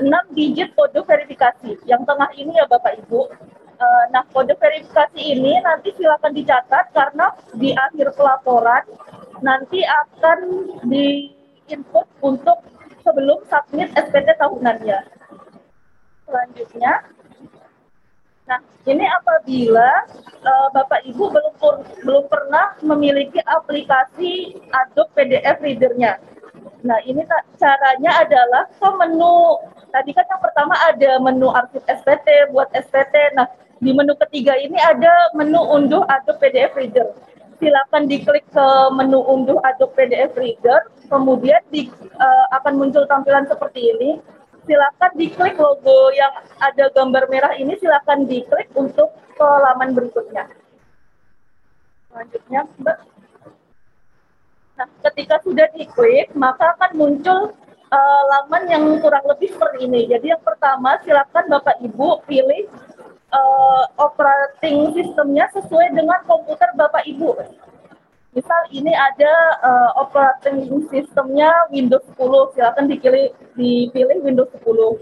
6 0.00 0.36
digit 0.36 0.72
kode 0.72 1.04
verifikasi. 1.04 1.76
Yang 1.84 2.02
tengah 2.08 2.30
ini 2.36 2.56
ya 2.56 2.64
Bapak 2.64 3.04
Ibu. 3.04 3.28
Uh, 3.76 4.04
nah 4.08 4.24
kode 4.32 4.56
verifikasi 4.56 5.20
ini 5.20 5.60
nanti 5.60 5.92
silakan 6.00 6.32
dicatat 6.32 6.96
karena 6.96 7.28
di 7.52 7.76
akhir 7.76 8.16
pelaporan 8.16 8.80
nanti 9.44 9.84
akan 9.84 10.38
di 10.88 11.28
input 11.68 12.08
untuk 12.24 12.64
sebelum 13.04 13.44
submit 13.52 13.92
SPT 13.92 14.32
tahunannya. 14.40 15.00
Selanjutnya 16.24 17.04
Nah, 18.46 18.62
ini 18.86 19.02
apabila 19.02 19.90
uh, 20.46 20.68
Bapak 20.70 21.02
Ibu 21.02 21.34
belum 21.34 21.54
belum 22.06 22.24
pernah 22.30 22.78
memiliki 22.78 23.42
aplikasi 23.42 24.54
Adobe 24.70 25.10
PDF 25.18 25.58
Reader-nya. 25.58 26.22
Nah, 26.86 26.98
ini 27.02 27.26
caranya 27.58 28.22
adalah 28.22 28.70
ke 28.70 28.88
menu 29.02 29.58
tadi 29.90 30.14
kan 30.14 30.26
yang 30.30 30.42
pertama 30.42 30.74
ada 30.86 31.18
menu 31.18 31.50
arsip 31.50 31.82
SPT 31.90 32.54
buat 32.54 32.70
SPT. 32.70 33.34
Nah, 33.34 33.50
di 33.82 33.90
menu 33.90 34.14
ketiga 34.14 34.54
ini 34.54 34.78
ada 34.78 35.34
menu 35.34 35.58
unduh 35.66 36.06
Adobe 36.06 36.46
PDF 36.46 36.78
Reader. 36.78 37.06
Silakan 37.58 38.06
diklik 38.06 38.46
ke 38.54 38.66
menu 38.94 39.26
unduh 39.26 39.58
Adobe 39.66 40.06
PDF 40.06 40.38
Reader, 40.38 40.86
kemudian 41.10 41.58
di, 41.74 41.90
uh, 42.14 42.46
akan 42.62 42.78
muncul 42.78 43.02
tampilan 43.10 43.50
seperti 43.50 43.90
ini 43.90 44.10
silakan 44.66 45.12
diklik 45.14 45.56
logo 45.56 46.10
yang 46.12 46.34
ada 46.58 46.90
gambar 46.92 47.30
merah 47.30 47.52
ini 47.56 47.78
silakan 47.78 48.26
diklik 48.26 48.68
untuk 48.74 49.14
ke 49.32 49.46
laman 49.46 49.94
berikutnya. 49.94 50.50
Selanjutnya, 52.10 52.60
Mbak. 52.82 52.98
Nah, 54.76 54.88
ketika 55.08 55.40
sudah 55.40 55.66
diklik, 55.72 56.28
maka 56.36 56.76
akan 56.76 56.92
muncul 56.98 57.56
uh, 57.88 58.22
laman 58.36 58.62
yang 58.68 58.84
kurang 59.00 59.24
lebih 59.24 59.54
seperti 59.56 59.88
ini. 59.88 60.04
Jadi 60.10 60.36
yang 60.36 60.42
pertama, 60.44 61.00
silakan 61.00 61.44
Bapak 61.48 61.80
Ibu 61.80 62.26
pilih 62.28 62.68
uh, 63.32 63.84
operating 63.96 64.92
sistemnya 64.92 65.48
sesuai 65.54 65.96
dengan 65.96 66.20
komputer 66.28 66.72
Bapak 66.76 67.08
Ibu 67.08 67.36
misal 68.36 68.60
ini 68.68 68.92
ada 68.92 69.32
uh, 69.64 69.90
operating 69.96 70.68
sistemnya 70.92 71.48
Windows 71.72 72.04
10, 72.20 72.52
silakan 72.52 72.84
dipilih 72.84 73.32
dipilih 73.56 74.20
Windows 74.20 74.52
10. 74.52 74.60
Uh, 74.60 74.92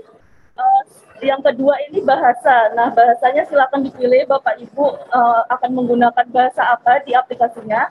eh, 0.55 0.83
yang 1.27 1.43
kedua 1.43 1.75
ini 1.91 1.99
bahasa. 2.07 2.71
Nah, 2.79 2.95
bahasanya 2.95 3.43
silakan 3.51 3.83
dipilih 3.91 4.31
Bapak 4.31 4.63
Ibu 4.63 4.87
uh, 5.11 5.43
akan 5.51 5.71
menggunakan 5.75 6.31
bahasa 6.31 6.63
apa 6.79 7.03
di 7.03 7.11
aplikasinya. 7.11 7.91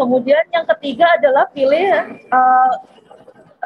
Kemudian 0.00 0.40
yang 0.56 0.64
ketiga 0.72 1.04
adalah 1.20 1.52
pilih 1.52 1.84
uh, 2.32 2.72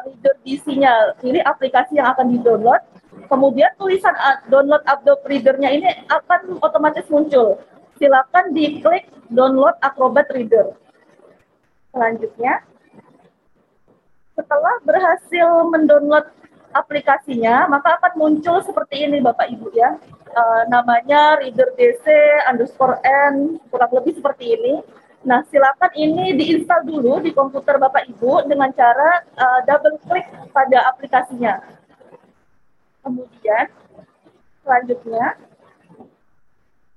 reader 0.03 0.35
DC-nya, 0.43 1.15
pilih 1.23 1.39
aplikasi 1.47 2.03
yang 2.03 2.11
akan 2.11 2.35
di-download. 2.35 2.83
Kemudian 3.31 3.71
tulisan 3.79 4.11
download 4.51 4.83
Adobe 4.83 5.23
Reader-nya 5.23 5.71
ini 5.71 5.87
akan 6.11 6.59
otomatis 6.59 7.07
muncul. 7.07 7.63
Silakan 7.95 8.51
diklik 8.51 9.07
download 9.31 9.77
Acrobat 9.79 10.27
Reader 10.33 10.82
selanjutnya 11.93 12.65
setelah 14.33 14.81
berhasil 14.81 15.47
mendownload 15.69 16.25
aplikasinya, 16.73 17.69
maka 17.69 18.01
akan 18.01 18.13
muncul 18.17 18.57
seperti 18.65 19.05
ini 19.05 19.21
Bapak 19.21 19.45
Ibu 19.53 19.69
ya. 19.77 19.93
Uh, 20.33 20.65
namanya 20.65 21.37
reader 21.37 21.69
DC 21.77 22.01
underscore 22.49 22.97
N, 23.05 23.61
kurang 23.69 23.93
lebih 23.93 24.17
seperti 24.17 24.57
ini. 24.57 24.81
Nah, 25.23 25.45
silakan 25.47 25.93
ini 25.93 26.33
diinstal 26.33 26.81
dulu 26.81 27.21
di 27.21 27.29
komputer 27.29 27.77
Bapak 27.77 28.09
Ibu 28.09 28.49
dengan 28.49 28.73
cara 28.73 29.21
uh, 29.37 29.61
double 29.69 30.01
klik 30.09 30.25
pada 30.49 30.89
aplikasinya. 30.89 31.61
Kemudian, 33.05 33.69
selanjutnya, 34.65 35.37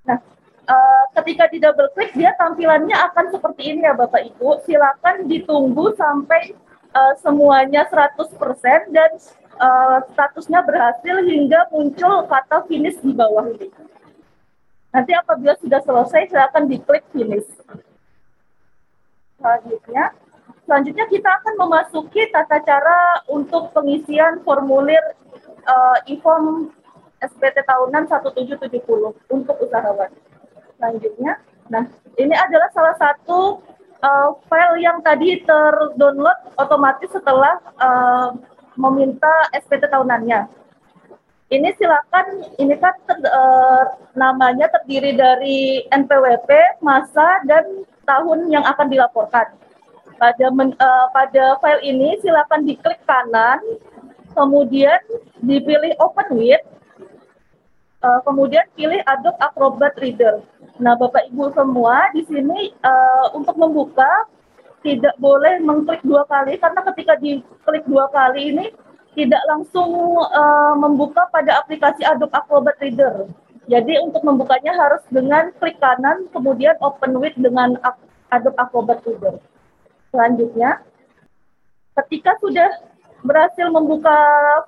nah 0.09 0.19
uh, 0.67 1.05
ketika 1.23 1.49
di 1.49 1.59
double 1.63 1.91
klik 1.95 2.13
dia 2.15 2.35
tampilannya 2.37 2.95
akan 3.11 3.33
seperti 3.33 3.75
ini 3.75 3.87
ya 3.87 3.95
Bapak 3.95 4.23
Ibu. 4.35 4.63
Silakan 4.67 5.31
ditunggu 5.31 5.95
sampai 5.95 6.53
uh, 6.93 7.15
semuanya 7.23 7.87
100% 7.89 8.27
dan 8.93 9.11
uh, 9.59 9.99
statusnya 10.13 10.61
berhasil 10.67 11.17
hingga 11.25 11.71
muncul 11.71 12.27
kata 12.27 12.67
finish 12.67 12.99
di 13.01 13.15
bawah 13.15 13.47
ini. 13.55 13.71
Nanti 14.91 15.13
apabila 15.13 15.55
sudah 15.61 15.81
selesai 15.83 16.33
silakan 16.33 16.69
diklik 16.71 17.05
finish. 17.13 17.47
Selanjutnya, 19.37 20.17
selanjutnya 20.65 21.07
kita 21.13 21.31
akan 21.43 21.55
memasuki 21.61 22.23
tata 22.33 22.59
cara 22.65 23.21
untuk 23.29 23.71
pengisian 23.77 24.41
formulir 24.41 25.03
uh, 25.69 26.01
e-form 26.09 26.73
SPT 27.21 27.61
tahunan 27.65 28.09
1770 28.09 28.81
untuk 29.29 29.57
usahawan 29.61 30.09
selanjutnya. 30.77 31.41
Nah, 31.67 31.85
ini 32.17 32.35
adalah 32.37 32.69
salah 32.71 32.95
satu 32.97 33.59
uh, 34.01 34.29
file 34.47 34.79
yang 34.81 35.03
tadi 35.03 35.43
terdownload 35.43 36.39
otomatis 36.61 37.11
setelah 37.11 37.59
uh, 37.81 38.37
meminta 38.77 39.33
SPT 39.57 39.89
tahunannya. 39.89 40.47
Ini 41.47 41.79
silakan, 41.79 42.43
ini 42.59 42.75
kan 42.75 42.95
ter, 43.07 43.23
uh, 43.23 43.95
namanya 44.19 44.67
terdiri 44.67 45.15
dari 45.15 45.87
NPWP, 45.95 46.83
masa, 46.83 47.39
dan 47.47 47.87
tahun 48.03 48.51
yang 48.51 48.67
akan 48.67 48.91
dilaporkan. 48.91 49.55
Pada 50.19 50.47
men, 50.51 50.75
uh, 50.83 51.07
pada 51.15 51.55
file 51.63 51.87
ini 51.87 52.19
silakan 52.19 52.67
diklik 52.67 52.99
kanan, 53.07 53.63
kemudian 54.35 54.99
dipilih 55.39 55.95
Open 56.03 56.35
with, 56.35 56.67
uh, 58.03 58.19
kemudian 58.27 58.67
pilih 58.75 58.99
Adobe 59.07 59.39
Acrobat 59.39 59.95
Reader. 60.03 60.43
Nah, 60.77 60.93
Bapak 60.93 61.33
Ibu 61.33 61.57
semua 61.57 62.13
di 62.13 62.21
sini 62.29 62.73
uh, 62.85 63.33
untuk 63.33 63.57
membuka 63.57 64.29
tidak 64.85 65.17
boleh 65.17 65.59
mengklik 65.65 66.05
dua 66.05 66.23
kali 66.29 66.61
karena 66.61 66.81
ketika 66.93 67.17
diklik 67.19 67.85
dua 67.89 68.07
kali 68.13 68.55
ini 68.55 68.67
tidak 69.17 69.41
langsung 69.49 70.21
uh, 70.21 70.75
membuka 70.77 71.25
pada 71.33 71.65
aplikasi 71.65 72.05
Adobe 72.05 72.37
Acrobat 72.37 72.77
Reader. 72.79 73.25
Jadi 73.67 73.99
untuk 74.05 74.23
membukanya 74.23 74.77
harus 74.77 75.03
dengan 75.09 75.51
klik 75.59 75.81
kanan 75.81 76.29
kemudian 76.31 76.77
open 76.85 77.19
with 77.19 77.35
dengan 77.41 77.81
Adobe 78.31 78.61
Acrobat 78.61 79.01
Reader. 79.09 79.41
Selanjutnya, 80.13 80.85
ketika 82.05 82.37
sudah 82.39 82.69
berhasil 83.25 83.67
membuka 83.73 84.15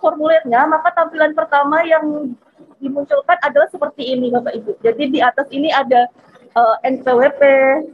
formulirnya, 0.02 0.66
maka 0.66 0.90
tampilan 0.96 1.36
pertama 1.36 1.84
yang 1.84 2.34
dimunculkan 2.78 3.38
adalah 3.42 3.68
seperti 3.70 4.14
ini 4.14 4.30
Bapak 4.32 4.54
Ibu. 4.54 4.78
Jadi 4.82 5.04
di 5.12 5.20
atas 5.22 5.46
ini 5.50 5.70
ada 5.70 6.06
uh, 6.54 6.76
eh, 6.82 6.94
NPWP, 6.94 7.42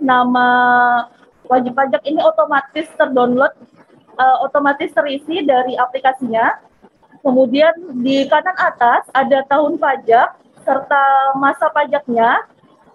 nama 0.00 0.48
wajib 1.48 1.76
pajak 1.76 2.02
ini 2.04 2.20
otomatis 2.20 2.88
terdownload, 2.96 3.52
uh, 4.16 4.36
otomatis 4.44 4.92
terisi 4.92 5.44
dari 5.44 5.76
aplikasinya. 5.76 6.60
Kemudian 7.24 8.04
di 8.04 8.28
kanan 8.28 8.56
atas 8.60 9.08
ada 9.16 9.40
tahun 9.48 9.80
pajak 9.80 10.36
serta 10.64 11.04
masa 11.40 11.72
pajaknya. 11.72 12.44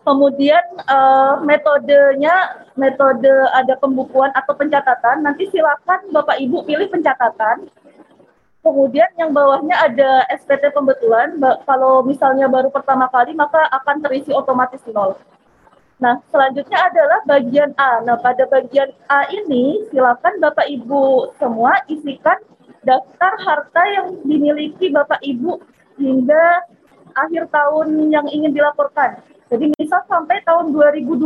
Kemudian 0.06 0.64
uh, 0.90 1.38
metodenya, 1.44 2.66
metode 2.74 3.30
ada 3.54 3.78
pembukuan 3.78 4.34
atau 4.34 4.58
pencatatan. 4.58 5.22
Nanti 5.22 5.50
silakan 5.54 6.10
Bapak 6.10 6.40
Ibu 6.40 6.66
pilih 6.66 6.90
pencatatan 6.90 7.70
Kemudian 8.70 9.10
yang 9.18 9.34
bawahnya 9.34 9.74
ada 9.74 10.30
SPT 10.30 10.70
pembetulan. 10.70 11.42
Kalau 11.66 12.06
misalnya 12.06 12.46
baru 12.46 12.70
pertama 12.70 13.10
kali 13.10 13.34
maka 13.34 13.66
akan 13.74 13.98
terisi 14.06 14.30
otomatis 14.30 14.86
nol. 14.94 15.18
Nah, 15.98 16.22
selanjutnya 16.30 16.78
adalah 16.78 17.26
bagian 17.26 17.74
A. 17.82 18.06
Nah, 18.06 18.22
pada 18.22 18.46
bagian 18.46 18.94
A 19.10 19.26
ini 19.34 19.90
silakan 19.90 20.38
Bapak 20.38 20.70
Ibu 20.70 21.34
semua 21.42 21.82
isikan 21.90 22.38
daftar 22.86 23.34
harta 23.42 23.84
yang 23.90 24.22
dimiliki 24.22 24.94
Bapak 24.94 25.18
Ibu 25.26 25.58
hingga 25.98 26.62
akhir 27.18 27.50
tahun 27.50 28.14
yang 28.14 28.30
ingin 28.30 28.54
dilaporkan. 28.54 29.18
Jadi 29.50 29.74
misal 29.82 30.06
sampai 30.06 30.46
tahun 30.46 30.78
2020 30.78 31.26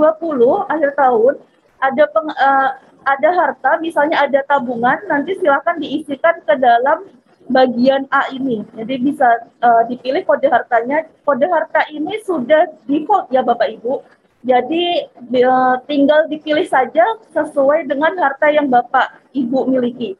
akhir 0.71 0.95
tahun 0.95 1.43
ada 1.83 2.03
peng, 2.07 2.31
uh, 2.31 2.71
ada 3.03 3.29
harta, 3.35 3.71
misalnya 3.83 4.23
ada 4.23 4.39
tabungan, 4.47 4.95
nanti 5.11 5.35
silakan 5.43 5.83
diisikan 5.83 6.39
ke 6.47 6.55
dalam 6.55 7.03
bagian 7.49 8.07
A 8.11 8.31
ini. 8.31 8.63
Jadi 8.75 8.95
bisa 9.03 9.27
uh, 9.63 9.83
dipilih 9.87 10.23
kode 10.23 10.47
hartanya. 10.47 11.07
Kode 11.27 11.47
harta 11.47 11.83
ini 11.91 12.19
sudah 12.23 12.69
default 12.87 13.31
ya 13.33 13.43
Bapak 13.43 13.71
Ibu. 13.79 14.03
Jadi 14.43 15.07
uh, 15.43 15.79
tinggal 15.87 16.27
dipilih 16.27 16.67
saja 16.67 17.03
sesuai 17.31 17.87
dengan 17.87 18.11
harta 18.19 18.51
yang 18.51 18.67
Bapak 18.67 19.23
Ibu 19.31 19.71
miliki. 19.71 20.19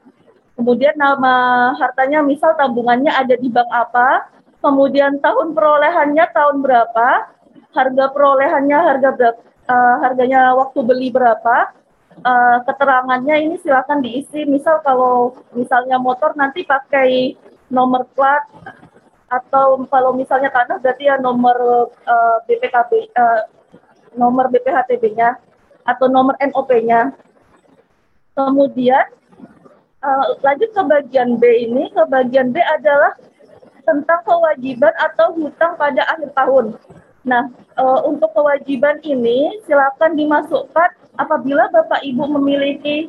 Kemudian 0.53 0.95
nama 0.95 1.73
hartanya 1.75 2.21
misal 2.21 2.53
tabungannya 2.53 3.09
ada 3.09 3.33
di 3.33 3.49
bank 3.49 3.67
apa, 3.73 4.29
kemudian 4.61 5.17
tahun 5.17 5.57
perolehannya 5.57 6.29
tahun 6.29 6.61
berapa, 6.61 7.09
harga 7.73 8.05
perolehannya 8.13 8.77
harga 8.77 9.09
berapa, 9.17 9.39
uh, 9.65 9.95
harganya 10.05 10.53
waktu 10.53 10.79
beli 10.85 11.09
berapa, 11.09 11.73
uh, 12.21 12.57
keterangannya 12.67 13.35
ini 13.49 13.55
silakan 13.65 14.05
diisi. 14.05 14.45
Misal 14.45 14.85
kalau 14.85 15.33
misalnya 15.57 15.97
motor 15.97 16.37
nanti 16.37 16.61
pakai 16.61 17.33
nomor 17.73 18.05
plat 18.13 18.45
atau 19.33 19.81
kalau 19.89 20.13
misalnya 20.13 20.53
tanah 20.53 20.77
berarti 20.77 21.09
ya 21.09 21.17
nomor 21.17 21.89
uh, 21.89 22.37
BPKB 22.45 23.09
uh, 23.17 23.41
nomor 24.13 24.45
BPHTB-nya 24.53 25.41
atau 25.89 26.05
nomor 26.05 26.37
NOP-nya. 26.37 27.17
Kemudian 28.33 29.05
uh, 30.01 30.25
lanjut 30.41 30.69
ke 30.69 30.81
bagian 30.85 31.37
B 31.41 31.43
ini, 31.69 31.89
ke 31.89 32.03
bagian 32.05 32.53
B 32.53 32.61
adalah 32.61 33.17
tentang 33.83 34.21
kewajiban 34.23 34.93
atau 34.95 35.35
hutang 35.35 35.75
pada 35.75 36.01
akhir 36.07 36.31
tahun. 36.33 36.65
Nah, 37.23 37.47
uh, 37.79 38.03
untuk 38.03 38.35
kewajiban 38.35 38.99
ini 39.03 39.63
silakan 39.63 40.19
dimasukkan 40.19 40.89
apabila 41.15 41.71
Bapak 41.71 42.03
Ibu 42.03 42.23
memiliki 42.39 43.07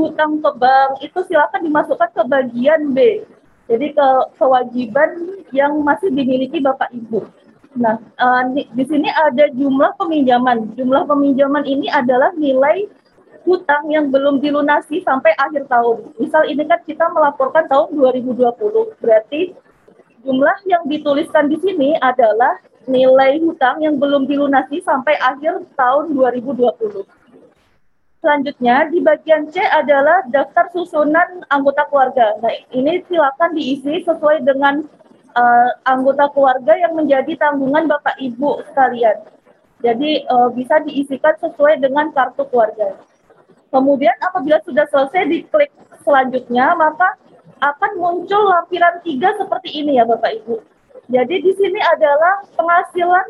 hutang 0.00 0.40
ke 0.40 0.50
bank 0.56 1.04
itu 1.04 1.20
silakan 1.28 1.68
dimasukkan 1.68 2.10
ke 2.16 2.22
bagian 2.24 2.96
B. 2.96 3.24
Jadi 3.68 3.94
ke 3.94 4.08
kewajiban 4.40 5.10
yang 5.52 5.76
masih 5.84 6.08
dimiliki 6.10 6.58
Bapak 6.58 6.88
Ibu. 6.90 7.22
Nah, 7.78 8.02
di, 8.50 8.66
di 8.74 8.84
sini 8.88 9.06
ada 9.12 9.46
jumlah 9.54 9.94
peminjaman. 9.94 10.74
Jumlah 10.74 11.06
peminjaman 11.06 11.62
ini 11.68 11.86
adalah 11.86 12.34
nilai 12.34 12.88
hutang 13.46 13.92
yang 13.92 14.10
belum 14.10 14.42
dilunasi 14.42 15.04
sampai 15.06 15.36
akhir 15.38 15.70
tahun. 15.70 16.16
Misal 16.18 16.50
ini 16.50 16.66
kan 16.66 16.82
kita 16.82 17.06
melaporkan 17.12 17.70
tahun 17.70 17.94
2020, 17.94 18.98
berarti 18.98 19.54
jumlah 20.24 20.58
yang 20.68 20.84
dituliskan 20.86 21.48
di 21.48 21.56
sini 21.60 21.96
adalah 22.00 22.60
nilai 22.88 23.40
hutang 23.44 23.80
yang 23.84 23.96
belum 24.00 24.24
dilunasi 24.24 24.80
sampai 24.80 25.16
akhir 25.20 25.64
tahun 25.76 26.16
2020. 26.16 27.04
Selanjutnya 28.20 28.84
di 28.92 29.00
bagian 29.00 29.48
C 29.48 29.64
adalah 29.64 30.28
daftar 30.28 30.68
susunan 30.76 31.40
anggota 31.48 31.88
keluarga. 31.88 32.36
Nah, 32.44 32.52
ini 32.68 33.00
silakan 33.08 33.56
diisi 33.56 34.04
sesuai 34.04 34.44
dengan 34.44 34.84
uh, 35.32 35.70
anggota 35.88 36.28
keluarga 36.36 36.76
yang 36.76 36.92
menjadi 36.92 37.32
tanggungan 37.40 37.88
Bapak 37.88 38.20
Ibu 38.20 38.68
sekalian. 38.68 39.24
Jadi 39.80 40.28
uh, 40.28 40.52
bisa 40.52 40.84
diisikan 40.84 41.32
sesuai 41.40 41.80
dengan 41.80 42.12
kartu 42.12 42.44
keluarga. 42.52 43.00
Kemudian 43.72 44.12
apabila 44.20 44.60
sudah 44.68 44.84
selesai 44.92 45.24
diklik 45.30 45.72
selanjutnya, 46.04 46.76
maka 46.76 47.16
akan 47.60 47.90
muncul 48.00 48.42
lampiran 48.48 49.04
tiga 49.04 49.36
seperti 49.36 49.84
ini 49.84 50.00
ya 50.00 50.08
Bapak 50.08 50.32
Ibu. 50.42 50.60
Jadi 51.10 51.36
di 51.42 51.52
sini 51.54 51.80
adalah 51.80 52.44
penghasilan 52.56 53.26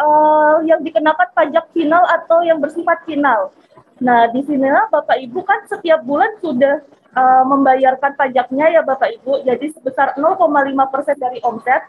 uh, 0.00 0.56
yang 0.64 0.80
dikenakan 0.84 1.28
pajak 1.32 1.66
final 1.72 2.04
atau 2.06 2.44
yang 2.46 2.62
bersifat 2.62 3.02
final. 3.04 3.50
Nah, 3.96 4.28
di 4.28 4.44
sinilah 4.44 4.92
Bapak 4.92 5.16
Ibu 5.16 5.40
kan 5.42 5.64
setiap 5.64 6.04
bulan 6.04 6.36
sudah 6.44 6.84
uh, 7.16 7.44
membayarkan 7.48 8.12
pajaknya 8.12 8.76
ya 8.76 8.80
Bapak 8.84 9.08
Ibu, 9.20 9.48
jadi 9.48 9.66
sebesar 9.72 10.20
0,5 10.20 10.92
persen 10.92 11.16
dari 11.16 11.40
omset. 11.40 11.80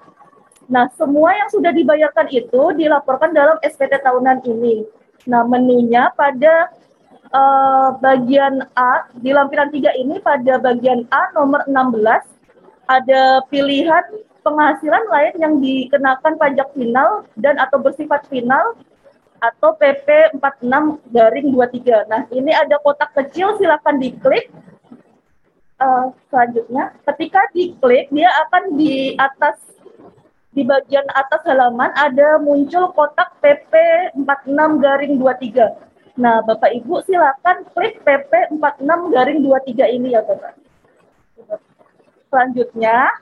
Nah, 0.72 0.88
semua 0.96 1.36
yang 1.36 1.52
sudah 1.52 1.72
dibayarkan 1.72 2.28
itu 2.32 2.64
dilaporkan 2.76 3.36
dalam 3.36 3.60
SPT 3.60 4.00
tahunan 4.00 4.44
ini. 4.48 4.88
Nah, 5.28 5.44
menunya 5.44 6.12
pada 6.16 6.72
uh, 7.32 7.98
bagian 8.00 8.64
A, 8.76 9.08
di 9.20 9.32
lampiran 9.32 9.72
3 9.72 9.96
ini 10.00 10.20
pada 10.24 10.60
bagian 10.60 11.08
A 11.12 11.32
nomor 11.36 11.64
16, 11.68 12.04
ada 12.88 13.44
pilihan 13.52 14.06
penghasilan 14.44 15.04
lain 15.12 15.34
yang 15.44 15.54
dikenakan 15.60 16.40
pajak 16.40 16.72
final 16.72 17.28
dan 17.36 17.60
atau 17.60 17.84
bersifat 17.84 18.24
final 18.32 18.80
atau 19.44 19.76
PP 19.78 20.40
46 20.40 21.14
garing 21.14 21.48
23. 21.52 22.10
Nah, 22.10 22.22
ini 22.34 22.52
ada 22.56 22.80
kotak 22.82 23.14
kecil 23.14 23.60
silakan 23.60 24.02
diklik. 24.02 24.50
Uh, 25.78 26.10
selanjutnya, 26.34 26.90
ketika 27.06 27.46
diklik 27.54 28.10
dia 28.10 28.34
akan 28.48 28.74
di 28.80 29.14
atas 29.20 29.62
di 30.58 30.66
bagian 30.66 31.06
atas 31.14 31.46
halaman 31.46 31.94
ada 31.94 32.42
muncul 32.42 32.90
kotak 32.98 33.30
PP 33.46 33.74
46 34.18 34.82
garing 34.82 35.22
23. 35.22 35.87
Nah, 36.18 36.42
Bapak 36.42 36.74
Ibu 36.74 37.06
silakan 37.06 37.62
klik 37.78 38.02
PP 38.02 38.58
46 38.58 39.14
garing 39.14 39.40
23 39.46 39.96
ini 40.02 40.18
ya, 40.18 40.26
Bapak. 40.26 40.58
Selanjutnya, 42.34 43.14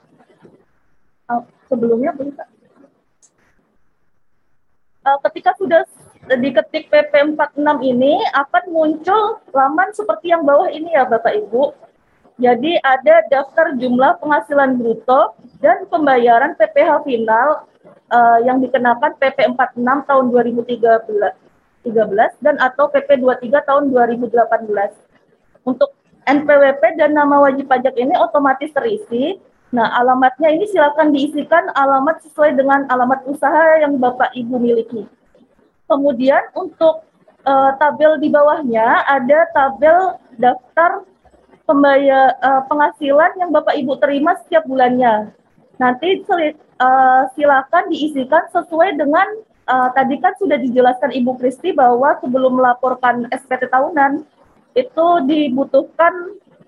uh, 1.28 1.44
sebelumnya. 1.68 2.16
Uh, 5.06 5.20
ketika 5.28 5.52
sudah 5.60 5.84
diketik 6.40 6.88
PP 6.88 7.36
46 7.36 7.84
ini 7.84 8.16
akan 8.32 8.64
muncul 8.72 9.44
laman 9.52 9.92
seperti 9.92 10.32
yang 10.32 10.48
bawah 10.48 10.72
ini 10.72 10.96
ya 10.96 11.04
Bapak 11.04 11.36
Ibu. 11.36 11.76
Jadi 12.40 12.80
ada 12.80 13.28
daftar 13.28 13.76
jumlah 13.76 14.24
penghasilan 14.24 14.80
bruto 14.80 15.36
dan 15.60 15.84
pembayaran 15.92 16.56
PPh 16.56 17.04
final 17.04 17.68
uh, 18.12 18.40
yang 18.44 18.60
dikenakan 18.64 19.20
PP 19.20 19.52
46 19.56 20.08
tahun 20.10 20.26
2013 20.32 21.45
13 21.86 22.42
dan 22.42 22.58
atau 22.58 22.90
PP 22.90 23.22
23 23.22 23.62
tahun 23.70 23.84
2018. 23.94 24.34
Untuk 25.70 25.94
NPWP 26.26 26.98
dan 26.98 27.14
nama 27.14 27.38
wajib 27.46 27.70
pajak 27.70 27.94
ini 27.94 28.18
otomatis 28.18 28.74
terisi 28.74 29.38
Nah, 29.76 29.92
alamatnya 29.92 30.56
ini 30.56 30.72
silakan 30.72 31.12
diisikan 31.12 31.68
alamat 31.76 32.24
sesuai 32.24 32.56
dengan 32.56 32.88
alamat 32.88 33.28
usaha 33.28 33.84
yang 33.84 34.00
Bapak 34.00 34.32
Ibu 34.32 34.56
miliki. 34.56 35.04
Kemudian 35.92 36.48
untuk 36.56 37.04
uh, 37.44 37.72
tabel 37.76 38.16
di 38.24 38.32
bawahnya 38.32 39.04
ada 39.04 39.52
tabel 39.52 40.16
daftar 40.40 41.04
pembayar 41.68 42.40
uh, 42.40 42.64
penghasilan 42.72 43.36
yang 43.36 43.52
Bapak 43.52 43.76
Ibu 43.76 44.00
terima 44.00 44.40
setiap 44.48 44.64
bulannya. 44.64 45.36
Nanti 45.76 46.24
uh, 46.24 47.28
silakan 47.36 47.92
diisikan 47.92 48.48
sesuai 48.56 48.96
dengan 48.96 49.44
uh, 49.70 49.90
tadi 49.94 50.18
kan 50.22 50.34
sudah 50.38 50.58
dijelaskan 50.62 51.12
Ibu 51.14 51.38
Kristi 51.42 51.74
bahwa 51.74 52.18
sebelum 52.22 52.58
melaporkan 52.58 53.30
SPT 53.34 53.70
tahunan 53.70 54.26
itu 54.76 55.08
dibutuhkan 55.26 56.14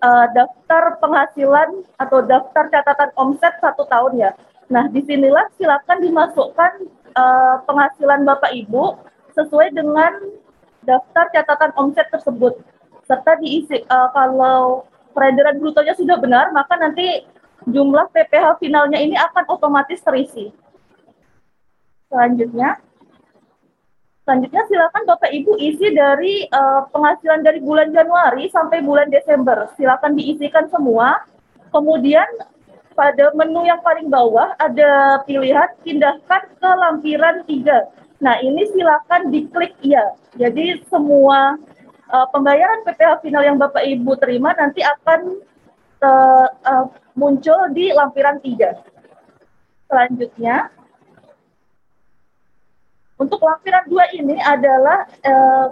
uh, 0.01 0.25
daftar 0.31 0.97
penghasilan 1.01 1.83
atau 1.99 2.23
daftar 2.23 2.69
catatan 2.71 3.11
omset 3.19 3.53
satu 3.59 3.83
tahun 3.89 4.13
ya. 4.17 4.31
Nah, 4.67 4.87
di 4.91 4.99
sinilah 5.03 5.47
silakan 5.55 6.03
dimasukkan 6.03 6.71
uh, 7.15 7.55
penghasilan 7.63 8.27
Bapak 8.27 8.51
Ibu 8.51 8.99
sesuai 9.35 9.71
dengan 9.71 10.11
daftar 10.83 11.31
catatan 11.31 11.71
omset 11.79 12.07
tersebut. 12.11 12.59
Serta 13.07 13.39
diisi 13.39 13.79
uh, 13.87 14.11
kalau 14.11 14.83
peredaran 15.15 15.59
brutonya 15.59 15.95
sudah 15.95 16.19
benar, 16.19 16.51
maka 16.51 16.75
nanti 16.75 17.23
jumlah 17.67 18.11
PPh 18.11 18.59
finalnya 18.59 18.99
ini 18.99 19.15
akan 19.15 19.47
otomatis 19.51 20.03
terisi. 20.03 20.51
Selanjutnya, 22.07 22.79
Selanjutnya 24.27 24.67
silakan 24.67 25.07
Bapak 25.07 25.31
Ibu 25.31 25.55
isi 25.55 25.87
dari 25.95 26.43
uh, 26.51 26.83
penghasilan 26.91 27.47
dari 27.47 27.63
bulan 27.63 27.95
Januari 27.95 28.51
sampai 28.51 28.83
bulan 28.83 29.07
Desember. 29.07 29.71
Silakan 29.79 30.19
diisikan 30.19 30.67
semua. 30.67 31.23
Kemudian 31.71 32.27
pada 32.91 33.31
menu 33.31 33.63
yang 33.63 33.79
paling 33.79 34.11
bawah 34.11 34.51
ada 34.59 35.23
pilihan 35.23 35.71
pindahkan 35.79 36.43
ke 36.59 36.69
lampiran 36.75 37.47
3. 37.47 38.19
Nah, 38.19 38.35
ini 38.43 38.67
silakan 38.75 39.31
diklik 39.31 39.71
iya. 39.79 40.11
Jadi 40.35 40.83
semua 40.91 41.55
uh, 42.11 42.27
pembayaran 42.27 42.83
PPh 42.83 43.23
final 43.23 43.47
yang 43.47 43.55
Bapak 43.55 43.87
Ibu 43.87 44.11
terima 44.19 44.51
nanti 44.59 44.83
akan 44.83 45.39
uh, 46.03 46.47
uh, 46.67 46.85
muncul 47.15 47.71
di 47.71 47.95
lampiran 47.95 48.43
3. 48.43 48.75
Selanjutnya, 49.87 50.67
untuk 53.17 53.41
lampiran 53.41 53.85
dua 53.89 54.05
ini 54.13 54.37
adalah 54.37 55.09
eh, 55.25 55.67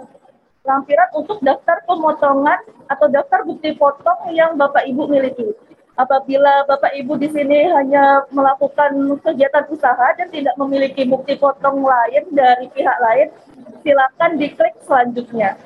lampiran 0.66 1.10
untuk 1.14 1.38
daftar 1.40 1.78
pemotongan 1.86 2.58
atau 2.90 3.06
daftar 3.06 3.46
bukti 3.46 3.78
potong 3.78 4.34
yang 4.34 4.58
Bapak 4.58 4.82
Ibu 4.84 5.06
miliki. 5.06 5.54
Apabila 5.96 6.66
Bapak 6.68 6.92
Ibu 6.92 7.16
di 7.16 7.30
sini 7.32 7.70
hanya 7.72 8.26
melakukan 8.28 8.92
kegiatan 9.24 9.64
usaha 9.72 10.12
dan 10.18 10.28
tidak 10.28 10.52
memiliki 10.60 11.08
bukti 11.08 11.38
potong 11.40 11.80
lain 11.80 12.28
dari 12.34 12.68
pihak 12.74 12.98
lain, 13.00 13.32
silakan 13.80 14.36
diklik 14.36 14.74
selanjutnya. 14.84 15.56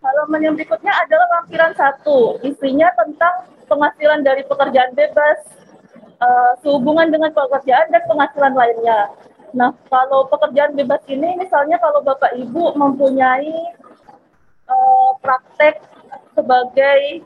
Halaman 0.00 0.40
yang 0.40 0.54
berikutnya 0.54 0.94
adalah 0.94 1.26
lampiran 1.42 1.74
satu, 1.74 2.38
isinya 2.46 2.88
tentang 2.94 3.50
penghasilan 3.66 4.22
dari 4.22 4.46
pekerjaan 4.46 4.94
bebas, 4.94 5.65
uh, 6.20 6.52
sehubungan 6.60 7.08
dengan 7.12 7.32
pekerjaan 7.32 7.88
dan 7.92 8.02
penghasilan 8.08 8.54
lainnya. 8.54 9.10
Nah, 9.56 9.72
kalau 9.88 10.28
pekerjaan 10.28 10.76
bebas 10.76 11.00
ini, 11.08 11.38
misalnya 11.40 11.80
kalau 11.80 12.04
Bapak 12.04 12.36
Ibu 12.36 12.76
mempunyai 12.76 13.72
uh, 14.68 15.10
praktek 15.22 15.80
sebagai 16.36 17.24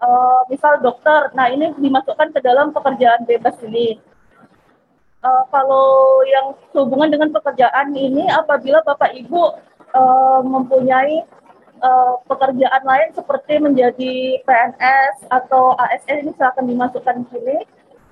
uh, 0.00 0.40
misal 0.48 0.80
dokter. 0.80 1.28
Nah, 1.36 1.52
ini 1.52 1.76
dimasukkan 1.76 2.32
ke 2.32 2.40
dalam 2.40 2.72
pekerjaan 2.72 3.28
bebas 3.28 3.56
ini. 3.64 4.00
Uh, 5.20 5.44
kalau 5.52 6.24
yang 6.24 6.56
hubungan 6.72 7.12
dengan 7.12 7.28
pekerjaan 7.28 7.92
ini, 7.92 8.24
apabila 8.32 8.80
Bapak 8.80 9.12
Ibu 9.12 9.42
uh, 9.92 10.40
mempunyai 10.40 11.20
uh, 11.82 12.20
pekerjaan 12.28 12.82
lain 12.84 13.08
seperti 13.16 13.60
menjadi 13.60 14.14
PNS 14.44 15.28
atau 15.28 15.74
ASN 15.76 16.28
ini 16.28 16.32
silakan 16.36 16.68
dimasukkan 16.68 17.16
di 17.24 17.26
sini. 17.32 17.58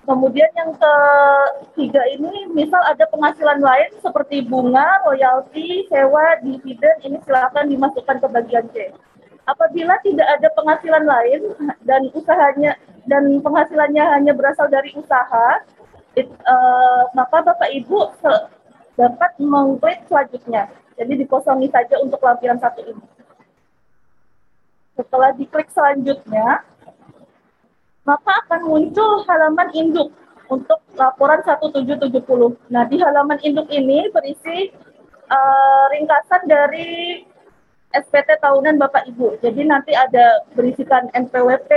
Kemudian 0.09 0.49
yang 0.57 0.73
ketiga 0.73 2.01
ini, 2.09 2.49
misal 2.57 2.81
ada 2.81 3.05
penghasilan 3.13 3.61
lain 3.61 3.93
seperti 4.01 4.41
bunga, 4.41 5.05
royalti, 5.05 5.85
sewa, 5.93 6.41
dividen, 6.41 6.97
ini 7.05 7.21
silakan 7.29 7.69
dimasukkan 7.69 8.17
ke 8.17 8.29
bagian 8.33 8.65
C 8.73 8.89
apabila 9.49 9.97
tidak 10.05 10.29
ada 10.29 10.49
penghasilan 10.53 11.05
lain 11.09 11.41
dan 11.89 12.13
usahanya 12.13 12.77
dan 13.09 13.41
penghasilannya 13.41 14.05
hanya 14.13 14.33
berasal 14.37 14.69
dari 14.69 14.93
usaha, 14.93 15.65
it, 16.13 16.29
uh, 16.45 17.09
maka 17.17 17.41
Bapak 17.41 17.73
Ibu 17.73 18.13
dapat 19.01 19.33
mengklik 19.41 20.05
selanjutnya. 20.13 20.69
Jadi 21.01 21.25
dikosongi 21.25 21.73
saja 21.73 21.97
untuk 22.05 22.21
lampiran 22.21 22.61
satu 22.61 22.85
ini. 22.85 23.05
Setelah 24.99 25.31
diklik 25.39 25.71
selanjutnya, 25.71 26.67
maka 28.03 28.33
akan 28.43 28.67
muncul 28.67 29.23
halaman 29.31 29.71
induk 29.71 30.11
untuk 30.51 30.83
laporan 30.99 31.39
1770. 31.47 32.19
Nah, 32.67 32.83
di 32.91 32.99
halaman 32.99 33.39
induk 33.47 33.71
ini 33.71 34.11
berisi 34.11 34.75
uh, 35.31 35.85
ringkasan 35.95 36.51
dari 36.51 37.23
SPT 37.95 38.43
tahunan 38.43 38.81
Bapak 38.83 39.07
Ibu. 39.07 39.39
Jadi 39.39 39.63
nanti 39.65 39.95
ada 39.95 40.43
berisikan 40.59 41.09
NPWP, 41.15 41.71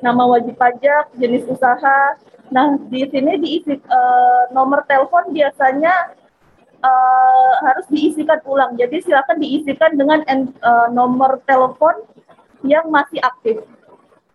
nama 0.00 0.24
wajib 0.24 0.56
pajak, 0.56 1.12
jenis 1.20 1.44
usaha. 1.44 2.16
Nah, 2.48 2.80
di 2.88 3.04
sini 3.12 3.36
diisi 3.44 3.76
uh, 3.76 4.48
nomor 4.56 4.88
telepon 4.88 5.36
biasanya 5.36 6.16
uh, 6.80 7.52
harus 7.66 7.86
diisikan 7.90 8.40
ulang. 8.46 8.78
Jadi 8.78 9.04
silakan 9.04 9.42
diisikan 9.42 9.98
dengan 9.98 10.22
uh, 10.62 10.88
nomor 10.90 11.42
telepon 11.44 11.98
yang 12.64 12.88
masih 12.88 13.20
aktif. 13.20 13.60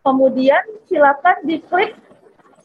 Kemudian 0.05 0.61
silakan 0.87 1.43
diklik 1.43 1.97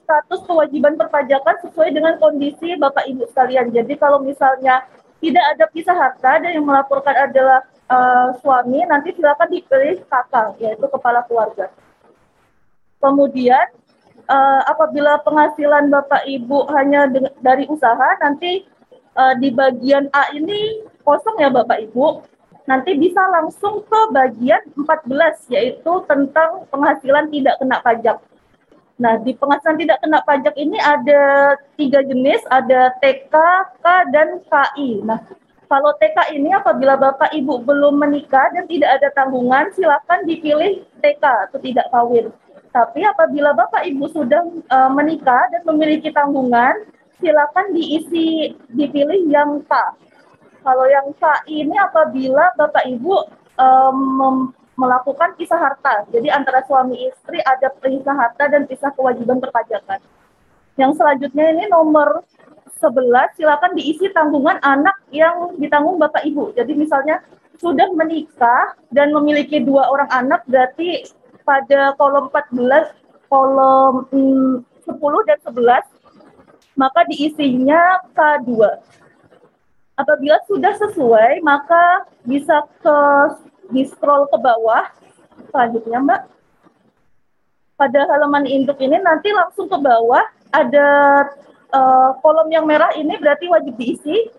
status 0.04 0.44
kewajiban 0.44 0.94
perpajakan 1.00 1.56
sesuai 1.64 1.90
dengan 1.90 2.20
kondisi 2.20 2.76
Bapak 2.76 3.08
Ibu 3.08 3.24
sekalian. 3.32 3.72
Jadi 3.72 3.96
kalau 3.96 4.20
misalnya 4.20 4.84
tidak 5.18 5.44
ada 5.56 5.64
pisah 5.72 5.96
harta 5.96 6.44
dan 6.44 6.52
yang 6.52 6.68
melaporkan 6.68 7.16
adalah 7.16 7.64
uh, 7.88 8.36
suami 8.44 8.84
nanti 8.84 9.16
silakan 9.16 9.48
dipilih 9.48 10.04
kakak 10.06 10.60
yaitu 10.60 10.84
kepala 10.84 11.24
keluarga. 11.24 11.72
Kemudian 13.00 13.64
uh, 14.28 14.62
apabila 14.68 15.16
penghasilan 15.24 15.88
bapak 15.88 16.28
ibu 16.28 16.68
hanya 16.76 17.08
dari 17.40 17.64
usaha 17.68 18.20
nanti 18.20 18.68
uh, 19.16 19.32
di 19.40 19.48
bagian 19.48 20.12
A 20.12 20.28
ini 20.36 20.84
kosong 21.04 21.40
ya 21.40 21.48
bapak 21.48 21.88
ibu 21.88 22.20
nanti 22.64 22.96
bisa 22.96 23.20
langsung 23.28 23.84
ke 23.84 24.00
bagian 24.12 24.62
14 24.76 25.52
yaitu 25.52 25.92
tentang 26.08 26.64
penghasilan 26.72 27.28
tidak 27.28 27.60
kena 27.60 27.78
pajak. 27.84 28.18
Nah, 28.94 29.18
di 29.20 29.34
penghasilan 29.34 29.76
tidak 29.76 29.98
kena 30.00 30.22
pajak 30.22 30.54
ini 30.54 30.78
ada 30.78 31.54
tiga 31.74 32.00
jenis, 32.06 32.40
ada 32.46 32.94
TK, 33.02 33.34
K, 33.82 33.86
dan 34.14 34.38
KI. 34.46 35.02
Nah, 35.02 35.18
kalau 35.66 35.90
TK 35.98 36.38
ini 36.38 36.54
apabila 36.54 36.94
Bapak 36.94 37.34
Ibu 37.34 37.66
belum 37.66 37.98
menikah 37.98 38.54
dan 38.54 38.70
tidak 38.70 39.02
ada 39.02 39.08
tanggungan, 39.18 39.74
silakan 39.74 40.22
dipilih 40.30 40.86
TK 41.02 41.24
atau 41.50 41.58
tidak 41.58 41.90
kawin. 41.90 42.30
Tapi 42.70 43.02
apabila 43.02 43.50
Bapak 43.50 43.82
Ibu 43.82 44.06
sudah 44.14 44.42
uh, 44.70 44.90
menikah 44.94 45.42
dan 45.50 45.66
memiliki 45.66 46.14
tanggungan, 46.14 46.86
silakan 47.18 47.74
diisi 47.74 48.54
dipilih 48.70 49.26
yang 49.26 49.58
K. 49.66 49.72
Kalau 50.64 50.88
yang 50.88 51.12
K 51.20 51.44
ini 51.52 51.76
apabila 51.76 52.56
Bapak 52.56 52.88
Ibu 52.88 53.14
um, 53.60 54.48
melakukan 54.74 55.36
pisah 55.38 55.60
harta. 55.60 56.08
Jadi 56.10 56.32
antara 56.32 56.64
suami 56.66 57.04
istri 57.04 57.38
ada 57.44 57.68
pisah 57.68 58.16
harta 58.16 58.48
dan 58.48 58.64
pisah 58.64 58.90
kewajiban 58.96 59.38
perpajakan. 59.38 60.00
Yang 60.74 60.98
selanjutnya 60.98 61.54
ini 61.54 61.64
nomor 61.70 62.26
11 62.80 63.38
silakan 63.38 63.72
diisi 63.78 64.10
tanggungan 64.10 64.58
anak 64.64 64.98
yang 65.14 65.54
ditanggung 65.60 66.00
Bapak 66.00 66.26
Ibu. 66.26 66.56
Jadi 66.58 66.74
misalnya 66.74 67.22
sudah 67.62 67.86
menikah 67.94 68.74
dan 68.90 69.14
memiliki 69.14 69.62
dua 69.62 69.86
orang 69.92 70.10
anak 70.10 70.42
berarti 70.50 71.06
pada 71.46 71.94
kolom 71.94 72.32
14 72.32 73.30
kolom 73.30 73.94
hmm, 74.10 74.64
10 74.90 75.28
dan 75.28 75.38
11 75.44 75.94
maka 76.74 77.06
diisinya 77.06 78.02
K2. 78.12 78.50
Apabila 79.94 80.42
sudah 80.50 80.74
sesuai 80.74 81.38
maka 81.46 82.02
bisa 82.26 82.66
ke 82.82 82.98
di 83.70 83.86
scroll 83.86 84.26
ke 84.28 84.38
bawah 84.42 84.90
selanjutnya 85.50 85.98
Mbak. 86.02 86.22
Pada 87.74 88.00
halaman 88.06 88.46
induk 88.46 88.78
ini 88.78 88.98
nanti 89.02 89.34
langsung 89.34 89.66
ke 89.66 89.78
bawah 89.78 90.22
ada 90.54 90.88
uh, 91.74 92.10
kolom 92.22 92.46
yang 92.50 92.66
merah 92.66 92.94
ini 92.94 93.18
berarti 93.18 93.50
wajib 93.50 93.74
diisi. 93.74 94.30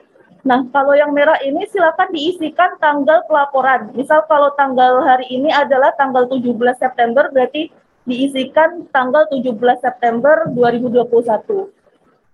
Nah, 0.45 0.61
kalau 0.69 0.93
yang 0.93 1.09
merah 1.09 1.41
ini 1.41 1.65
silakan 1.73 2.13
diisikan 2.13 2.77
tanggal 2.77 3.25
pelaporan. 3.25 3.91
Misal 3.97 4.23
kalau 4.29 4.53
tanggal 4.53 5.01
hari 5.01 5.25
ini 5.33 5.49
adalah 5.49 5.91
tanggal 5.97 6.29
17 6.29 6.53
September, 6.77 7.33
berarti 7.33 7.73
diisikan 8.05 8.85
tanggal 8.93 9.25
17 9.33 9.57
September 9.81 10.45
2021. 10.53 11.74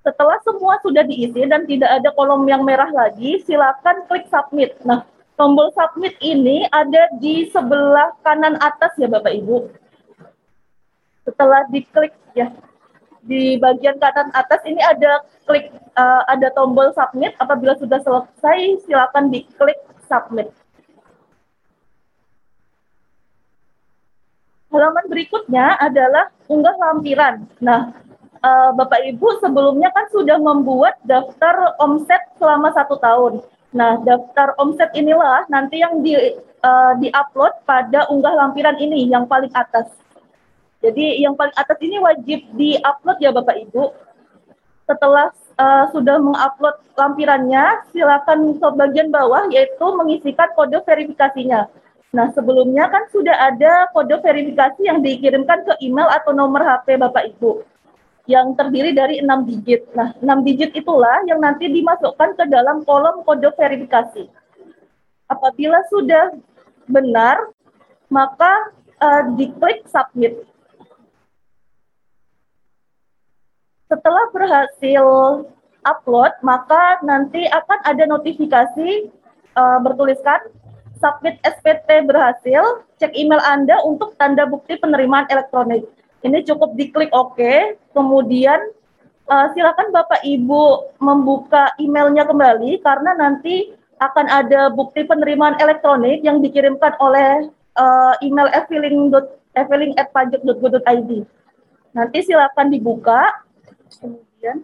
Setelah 0.01 0.41
semua 0.41 0.81
sudah 0.81 1.05
diisi 1.05 1.45
dan 1.45 1.69
tidak 1.69 2.01
ada 2.01 2.09
kolom 2.17 2.41
yang 2.49 2.65
merah 2.65 2.89
lagi, 2.89 3.37
silakan 3.45 4.01
klik 4.09 4.25
submit. 4.33 4.73
Nah, 4.81 5.05
tombol 5.37 5.69
submit 5.77 6.17
ini 6.25 6.65
ada 6.73 7.05
di 7.21 7.45
sebelah 7.53 8.17
kanan 8.25 8.57
atas 8.57 8.97
ya 8.97 9.05
Bapak 9.05 9.29
Ibu. 9.29 9.69
Setelah 11.21 11.69
diklik 11.69 12.17
ya, 12.33 12.49
di 13.21 13.61
bagian 13.61 14.01
kanan 14.01 14.33
atas 14.33 14.65
ini 14.65 14.81
ada 14.81 15.21
klik 15.45 15.69
uh, 15.93 16.25
ada 16.25 16.49
tombol 16.57 16.89
submit. 16.97 17.37
Apabila 17.37 17.77
sudah 17.77 18.01
selesai, 18.01 18.81
silakan 18.89 19.29
diklik 19.29 19.77
submit. 20.09 20.49
Halaman 24.73 25.05
berikutnya 25.11 25.77
adalah 25.77 26.33
unggah 26.49 26.73
lampiran. 26.79 27.43
Nah, 27.61 27.91
uh, 28.41 28.71
Bapak 28.75 29.01
Ibu 29.05 29.39
sebelumnya 29.39 29.89
kan 29.93 30.09
sudah 30.09 30.37
membuat 30.41 30.97
daftar 31.05 31.77
omset 31.81 32.21
selama 32.37 32.73
satu 32.73 32.97
tahun. 32.97 33.41
Nah, 33.71 34.03
daftar 34.03 34.51
omset 34.59 34.91
inilah 34.91 35.47
nanti 35.47 35.79
yang 35.79 36.03
di 36.03 36.17
uh, 36.65 36.93
di-upload 36.99 37.63
pada 37.63 38.09
unggah 38.11 38.35
lampiran 38.35 38.75
ini 38.81 39.07
yang 39.07 39.29
paling 39.29 39.53
atas. 39.55 39.87
Jadi 40.81 41.21
yang 41.21 41.37
paling 41.37 41.53
atas 41.55 41.77
ini 41.79 42.01
wajib 42.01 42.41
di-upload 42.57 43.17
ya 43.21 43.31
Bapak 43.31 43.55
Ibu. 43.69 43.93
Setelah 44.89 45.31
uh, 45.55 45.85
sudah 45.95 46.19
mengupload 46.19 46.83
lampirannya, 46.99 47.87
silakan 47.95 48.59
ke 48.59 48.67
bagian 48.75 49.07
bawah 49.07 49.47
yaitu 49.53 49.87
mengisikan 49.95 50.51
kode 50.57 50.83
verifikasinya. 50.83 51.69
Nah, 52.11 52.27
sebelumnya 52.35 52.91
kan 52.91 53.07
sudah 53.07 53.31
ada 53.39 53.87
kode 53.95 54.19
verifikasi 54.19 54.83
yang 54.83 54.99
dikirimkan 54.99 55.63
ke 55.63 55.79
email 55.79 56.11
atau 56.11 56.35
nomor 56.35 56.59
HP 56.59 56.99
Bapak 56.99 57.23
Ibu 57.39 57.70
yang 58.31 58.55
terdiri 58.55 58.95
dari 58.95 59.19
enam 59.19 59.43
digit. 59.43 59.91
Nah, 59.91 60.15
enam 60.23 60.47
digit 60.47 60.71
itulah 60.71 61.19
yang 61.27 61.43
nanti 61.43 61.67
dimasukkan 61.67 62.39
ke 62.39 62.47
dalam 62.47 62.87
kolom 62.87 63.27
kode 63.27 63.51
verifikasi. 63.59 64.31
Apabila 65.27 65.83
sudah 65.91 66.31
benar, 66.87 67.51
maka 68.07 68.71
uh, 69.03 69.23
diklik 69.35 69.83
submit. 69.91 70.39
Setelah 73.91 74.31
berhasil 74.31 75.05
upload, 75.83 76.31
maka 76.39 77.03
nanti 77.03 77.43
akan 77.51 77.79
ada 77.83 78.07
notifikasi 78.07 79.11
uh, 79.59 79.79
bertuliskan 79.83 80.39
submit 81.01 81.41
SPT 81.41 82.05
berhasil, 82.05 82.85
cek 83.01 83.11
email 83.17 83.41
Anda 83.41 83.81
untuk 83.83 84.13
tanda 84.15 84.45
bukti 84.45 84.77
penerimaan 84.77 85.25
elektronik. 85.27 85.89
Ini 86.21 86.45
cukup 86.45 86.77
diklik 86.77 87.09
OK, 87.09 87.41
kemudian 87.97 88.61
uh, 89.25 89.49
silakan 89.57 89.89
Bapak 89.89 90.21
Ibu 90.21 90.93
membuka 91.01 91.73
emailnya 91.81 92.29
kembali 92.29 92.77
karena 92.85 93.17
nanti 93.17 93.73
akan 93.97 94.29
ada 94.29 94.69
bukti 94.73 95.05
penerimaan 95.05 95.55
elektronik 95.61 96.21
yang 96.21 96.41
dikirimkan 96.41 96.93
oleh 97.01 97.49
uh, 97.77 98.13
email 98.21 98.49
efiling@pajak.go.id. 98.53 101.25
Nanti 101.91 102.23
silakan 102.23 102.69
dibuka, 102.69 103.43
kemudian 103.97 104.63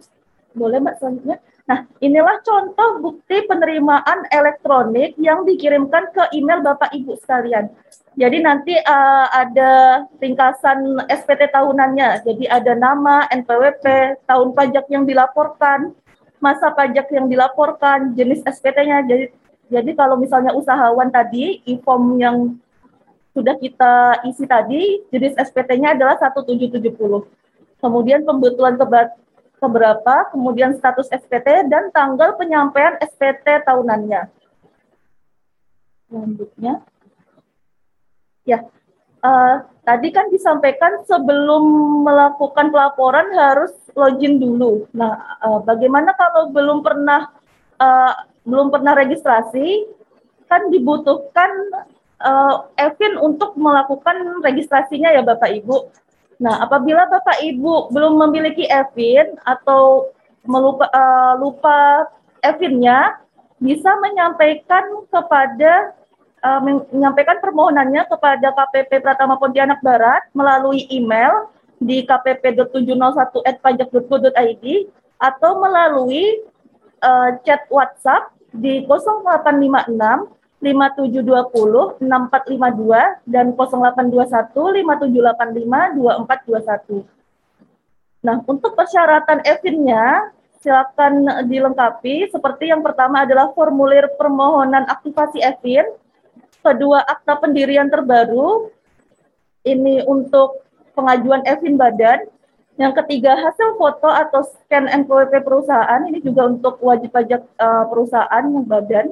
boleh 0.54 0.80
Mbak 0.82 0.98
selanjutnya. 0.98 1.38
Nah, 1.68 1.84
inilah 2.00 2.40
contoh 2.40 3.04
bukti 3.04 3.44
penerimaan 3.44 4.24
elektronik 4.32 5.12
yang 5.20 5.44
dikirimkan 5.44 6.08
ke 6.16 6.32
email 6.32 6.64
Bapak 6.64 6.96
Ibu 6.96 7.20
sekalian. 7.20 7.68
Jadi 8.16 8.40
nanti 8.40 8.72
uh, 8.72 9.28
ada 9.28 10.02
ringkasan 10.16 11.06
SPT 11.12 11.52
tahunannya. 11.52 12.24
Jadi 12.24 12.48
ada 12.48 12.72
nama, 12.72 13.28
NPWP, 13.28 13.84
tahun 14.24 14.56
pajak 14.56 14.88
yang 14.88 15.04
dilaporkan, 15.04 15.92
masa 16.40 16.72
pajak 16.72 17.12
yang 17.12 17.28
dilaporkan, 17.28 18.16
jenis 18.16 18.40
SPT-nya. 18.48 19.04
Jadi 19.04 19.28
jadi 19.68 19.92
kalau 19.92 20.16
misalnya 20.16 20.56
usahawan 20.56 21.12
tadi, 21.12 21.60
e-form 21.68 22.16
yang 22.16 22.56
sudah 23.36 23.54
kita 23.60 24.24
isi 24.24 24.48
tadi, 24.48 25.04
jenis 25.12 25.36
SPT-nya 25.36 25.92
adalah 25.92 26.16
1770. 26.16 26.88
Kemudian 27.78 28.24
pembetulan 28.24 28.80
keberapa, 29.58 30.30
kemudian 30.32 30.74
status 30.78 31.10
SPT, 31.10 31.68
dan 31.70 31.90
tanggal 31.92 32.34
penyampaian 32.38 32.96
SPT 33.02 33.62
tahunannya. 33.66 34.30
Selanjutnya, 36.08 36.80
ya, 38.48 38.64
uh, 39.20 39.66
tadi 39.84 40.08
kan 40.14 40.32
disampaikan 40.32 41.04
sebelum 41.04 41.62
melakukan 42.06 42.72
pelaporan 42.72 43.28
harus 43.36 43.74
login 43.92 44.40
dulu. 44.40 44.88
Nah, 44.96 45.38
uh, 45.44 45.60
bagaimana 45.60 46.14
kalau 46.16 46.48
belum 46.48 46.80
pernah 46.80 47.28
uh, 47.76 48.14
belum 48.48 48.72
pernah 48.72 48.96
registrasi, 48.96 49.84
kan 50.48 50.72
dibutuhkan 50.72 51.50
uh, 52.24 52.72
Evin 52.80 53.20
untuk 53.20 53.54
melakukan 53.60 54.40
registrasinya 54.40 55.12
ya 55.12 55.20
Bapak 55.20 55.52
Ibu. 55.52 55.76
Nah, 56.38 56.62
apabila 56.62 57.10
Bapak 57.10 57.42
Ibu 57.42 57.90
belum 57.90 58.22
memiliki 58.22 58.70
EVIN 58.70 59.42
atau 59.42 60.14
melupa, 60.46 60.86
uh, 60.94 61.34
lupa 61.34 62.06
EVIN-nya, 62.46 63.18
bisa 63.58 63.90
menyampaikan 63.98 65.02
kepada 65.10 65.98
uh, 66.46 66.62
menyampaikan 66.62 67.42
permohonannya 67.42 68.06
kepada 68.06 68.54
KPP 68.54 69.02
Pratama 69.02 69.34
Pontianak 69.34 69.82
Barat 69.82 70.22
melalui 70.30 70.86
email 70.94 71.50
di 71.82 72.06
kpp.701@pajak.go.id 72.06 74.66
atau 75.18 75.58
melalui 75.58 76.46
uh, 77.02 77.34
chat 77.42 77.66
WhatsApp 77.66 78.30
di 78.54 78.86
0856 78.86 80.37
5720 80.58 82.02
6452 82.02 83.30
dan 83.30 83.54
0821 83.54 84.82
5785 84.82 85.94
2421. 85.94 87.06
Nah, 88.26 88.42
untuk 88.42 88.74
persyaratan 88.74 89.46
EVIN-nya 89.46 90.34
silakan 90.58 91.46
dilengkapi. 91.46 92.26
Seperti 92.34 92.74
yang 92.74 92.82
pertama 92.82 93.22
adalah 93.22 93.54
formulir 93.54 94.10
permohonan 94.18 94.90
aktivasi 94.90 95.38
EVIN, 95.38 95.86
kedua 96.62 97.06
akta 97.06 97.38
pendirian 97.38 97.86
terbaru. 97.86 98.74
Ini 99.62 100.02
untuk 100.10 100.66
pengajuan 100.98 101.46
EVIN 101.46 101.78
badan, 101.78 102.26
yang 102.78 102.94
ketiga 102.94 103.34
hasil 103.34 103.74
foto 103.74 104.06
atau 104.06 104.46
scan 104.46 104.86
NPWP 104.86 105.42
perusahaan. 105.42 106.00
Ini 106.06 106.22
juga 106.22 106.46
untuk 106.46 106.78
wajib 106.82 107.10
pajak 107.10 107.42
uh, 107.58 107.84
perusahaan 107.90 108.44
yang 108.46 108.66
badan 108.66 109.06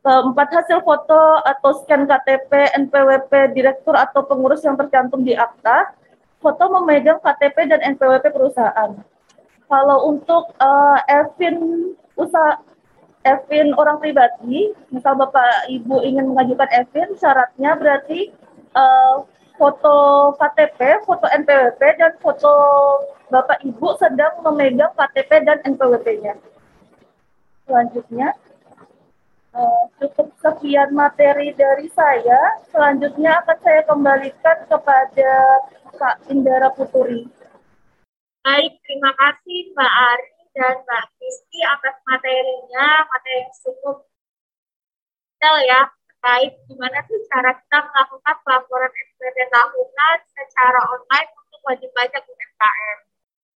Keempat, 0.00 0.48
hasil 0.48 0.80
foto 0.80 1.44
atau 1.44 1.76
scan 1.76 2.08
KTP, 2.08 2.72
NPWP 2.72 3.52
direktur 3.52 3.92
atau 3.92 4.24
pengurus 4.24 4.64
yang 4.64 4.72
tercantum 4.72 5.20
di 5.20 5.36
akta, 5.36 5.92
foto 6.40 6.72
memegang 6.72 7.20
KTP 7.20 7.68
dan 7.68 7.84
NPWP 7.84 8.32
perusahaan. 8.32 8.96
Kalau 9.68 9.98
untuk 10.08 10.56
uh, 10.56 10.98
Evin 11.04 11.92
usaha 12.16 12.64
Evin 13.28 13.76
orang 13.76 14.00
pribadi, 14.00 14.72
misal 14.88 15.20
Bapak 15.20 15.68
Ibu 15.68 16.00
ingin 16.00 16.32
mengajukan 16.32 16.72
Evin, 16.72 17.12
syaratnya 17.20 17.76
berarti 17.76 18.32
uh, 18.72 19.28
foto 19.60 19.96
KTP, 20.40 21.04
foto 21.04 21.28
NPWP, 21.28 21.80
dan 22.00 22.16
foto 22.24 22.52
Bapak 23.28 23.60
Ibu 23.60 24.00
sedang 24.00 24.40
memegang 24.40 24.96
KTP 24.96 25.44
dan 25.44 25.60
NPWP-nya. 25.60 26.40
Selanjutnya, 27.68 28.32
cukup 29.98 30.28
sekian 30.38 30.94
materi 30.94 31.52
dari 31.54 31.90
saya. 31.92 32.60
Selanjutnya 32.70 33.42
akan 33.44 33.58
saya 33.60 33.82
kembalikan 33.84 34.58
kepada 34.70 35.32
Kak 35.98 36.16
Indara 36.30 36.70
Puturi. 36.72 37.26
Baik, 38.40 38.72
terima 38.86 39.12
kasih 39.12 39.74
Mbak 39.76 39.92
Ari 39.92 40.28
dan 40.56 40.74
Mbak 40.86 41.04
Kristi 41.18 41.60
atas 41.66 41.96
materinya, 42.08 42.88
materi 43.10 43.36
yang 43.44 43.52
cukup 43.60 43.96
detail 45.40 45.56
ya 45.64 45.80
terkait 45.88 46.52
gimana 46.68 47.00
sih 47.08 47.16
cara 47.32 47.56
kita 47.56 47.78
melakukan 47.80 48.36
pelaporan 48.44 48.92
SPT 48.92 49.38
tahunan 49.48 50.18
secara 50.36 50.80
online 50.84 51.30
untuk 51.32 51.60
wajib 51.64 51.88
pajak 51.96 52.20
UMKM. 52.28 53.09